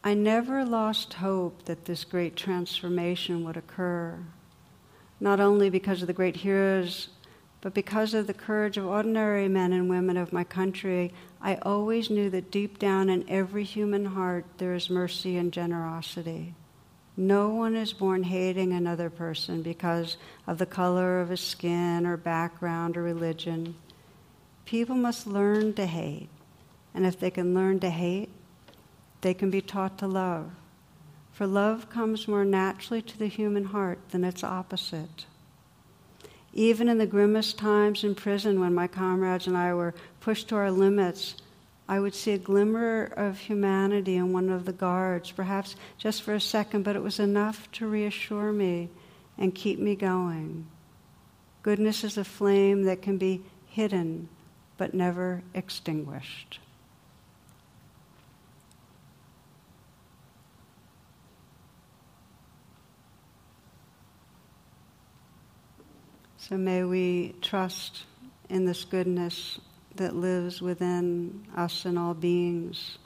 I 0.03 0.15
never 0.15 0.65
lost 0.65 1.13
hope 1.13 1.65
that 1.65 1.85
this 1.85 2.03
great 2.03 2.35
transformation 2.35 3.43
would 3.43 3.57
occur, 3.57 4.19
not 5.19 5.39
only 5.39 5.69
because 5.69 6.01
of 6.01 6.07
the 6.07 6.13
great 6.13 6.37
heroes, 6.37 7.09
but 7.61 7.73
because 7.73 8.13
of 8.13 8.27
the 8.27 8.33
courage 8.33 8.77
of 8.77 8.85
ordinary 8.85 9.47
men 9.47 9.73
and 9.73 9.89
women 9.89 10.17
of 10.17 10.33
my 10.33 10.43
country. 10.43 11.13
I 11.41 11.55
always 11.55 12.09
knew 12.09 12.29
that 12.31 12.51
deep 12.51 12.79
down 12.79 13.09
in 13.09 13.29
every 13.29 13.63
human 13.63 14.05
heart 14.05 14.45
there 14.57 14.73
is 14.73 14.89
mercy 14.89 15.37
and 15.37 15.51
generosity. 15.51 16.53
No 17.19 17.49
one 17.49 17.75
is 17.75 17.93
born 17.93 18.21
hating 18.21 18.71
another 18.71 19.09
person 19.09 19.63
because 19.63 20.17
of 20.45 20.59
the 20.59 20.67
color 20.67 21.19
of 21.19 21.29
his 21.29 21.41
skin 21.41 22.05
or 22.05 22.15
background 22.15 22.95
or 22.95 23.01
religion. 23.01 23.73
People 24.65 24.95
must 24.95 25.25
learn 25.25 25.73
to 25.73 25.87
hate. 25.87 26.29
And 26.93 27.07
if 27.07 27.19
they 27.19 27.31
can 27.31 27.55
learn 27.55 27.79
to 27.79 27.89
hate, 27.89 28.29
they 29.21 29.33
can 29.33 29.49
be 29.49 29.61
taught 29.61 29.97
to 29.97 30.07
love. 30.07 30.51
For 31.31 31.47
love 31.47 31.89
comes 31.89 32.27
more 32.27 32.45
naturally 32.45 33.01
to 33.01 33.17
the 33.17 33.27
human 33.27 33.65
heart 33.65 33.99
than 34.09 34.23
its 34.23 34.43
opposite. 34.43 35.25
Even 36.53 36.87
in 36.87 36.97
the 36.97 37.05
grimmest 37.05 37.57
times 37.57 38.03
in 38.03 38.15
prison, 38.15 38.59
when 38.59 38.73
my 38.73 38.87
comrades 38.87 39.47
and 39.47 39.57
I 39.57 39.73
were 39.73 39.93
pushed 40.19 40.49
to 40.49 40.55
our 40.55 40.71
limits, 40.71 41.35
I 41.89 41.99
would 41.99 42.13
see 42.13 42.31
a 42.33 42.37
glimmer 42.37 43.05
of 43.15 43.39
humanity 43.39 44.17
in 44.17 44.33
one 44.33 44.49
of 44.49 44.65
the 44.65 44.73
guards, 44.73 45.31
perhaps 45.31 45.75
just 45.97 46.21
for 46.21 46.33
a 46.33 46.41
second, 46.41 46.83
but 46.83 46.95
it 46.95 47.01
was 47.01 47.19
enough 47.19 47.71
to 47.73 47.87
reassure 47.87 48.51
me 48.51 48.89
and 49.37 49.55
keep 49.55 49.79
me 49.79 49.95
going. 49.95 50.67
Goodness 51.63 52.03
is 52.03 52.17
a 52.17 52.23
flame 52.23 52.83
that 52.83 53.01
can 53.01 53.17
be 53.17 53.41
hidden 53.67 54.27
but 54.77 54.93
never 54.93 55.43
extinguished. 55.53 56.59
So 66.37 66.57
may 66.57 66.83
we 66.83 67.35
trust 67.41 68.03
in 68.49 68.65
this 68.65 68.85
goodness 68.85 69.59
that 69.97 70.15
lives 70.15 70.61
within 70.61 71.45
us 71.55 71.85
and 71.85 71.97
all 71.99 72.13
beings. 72.13 72.97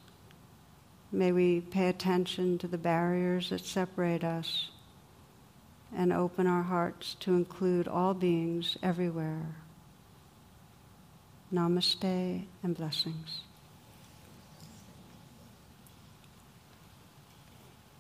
May 1.12 1.32
we 1.32 1.62
pay 1.62 1.89
attention 1.89 2.58
to 2.60 2.68
the 2.68 2.78
barriers 2.78 3.50
that 3.50 3.66
separate 3.66 4.24
us 4.24 4.70
and 5.96 6.14
open 6.14 6.48
our 6.48 6.64
hearts 6.64 7.16
to 7.22 7.36
include 7.36 7.88
all 7.88 8.14
beings 8.14 8.78
everywhere. 8.82 9.56
Namaste 11.54 12.46
and 12.64 12.78
blessings. 12.78 13.42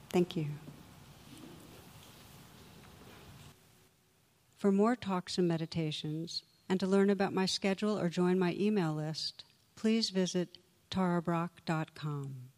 Thank 0.09 0.35
you. 0.35 0.47
For 4.57 4.71
more 4.71 4.95
talks 4.95 5.37
and 5.37 5.47
meditations, 5.47 6.43
and 6.71 6.79
to 6.79 6.87
learn 6.87 7.09
about 7.09 7.33
my 7.33 7.45
schedule 7.45 7.99
or 7.99 8.07
join 8.07 8.39
my 8.39 8.55
email 8.57 8.93
list, 8.93 9.43
please 9.75 10.09
visit 10.09 10.57
tarabrach.com. 10.89 12.50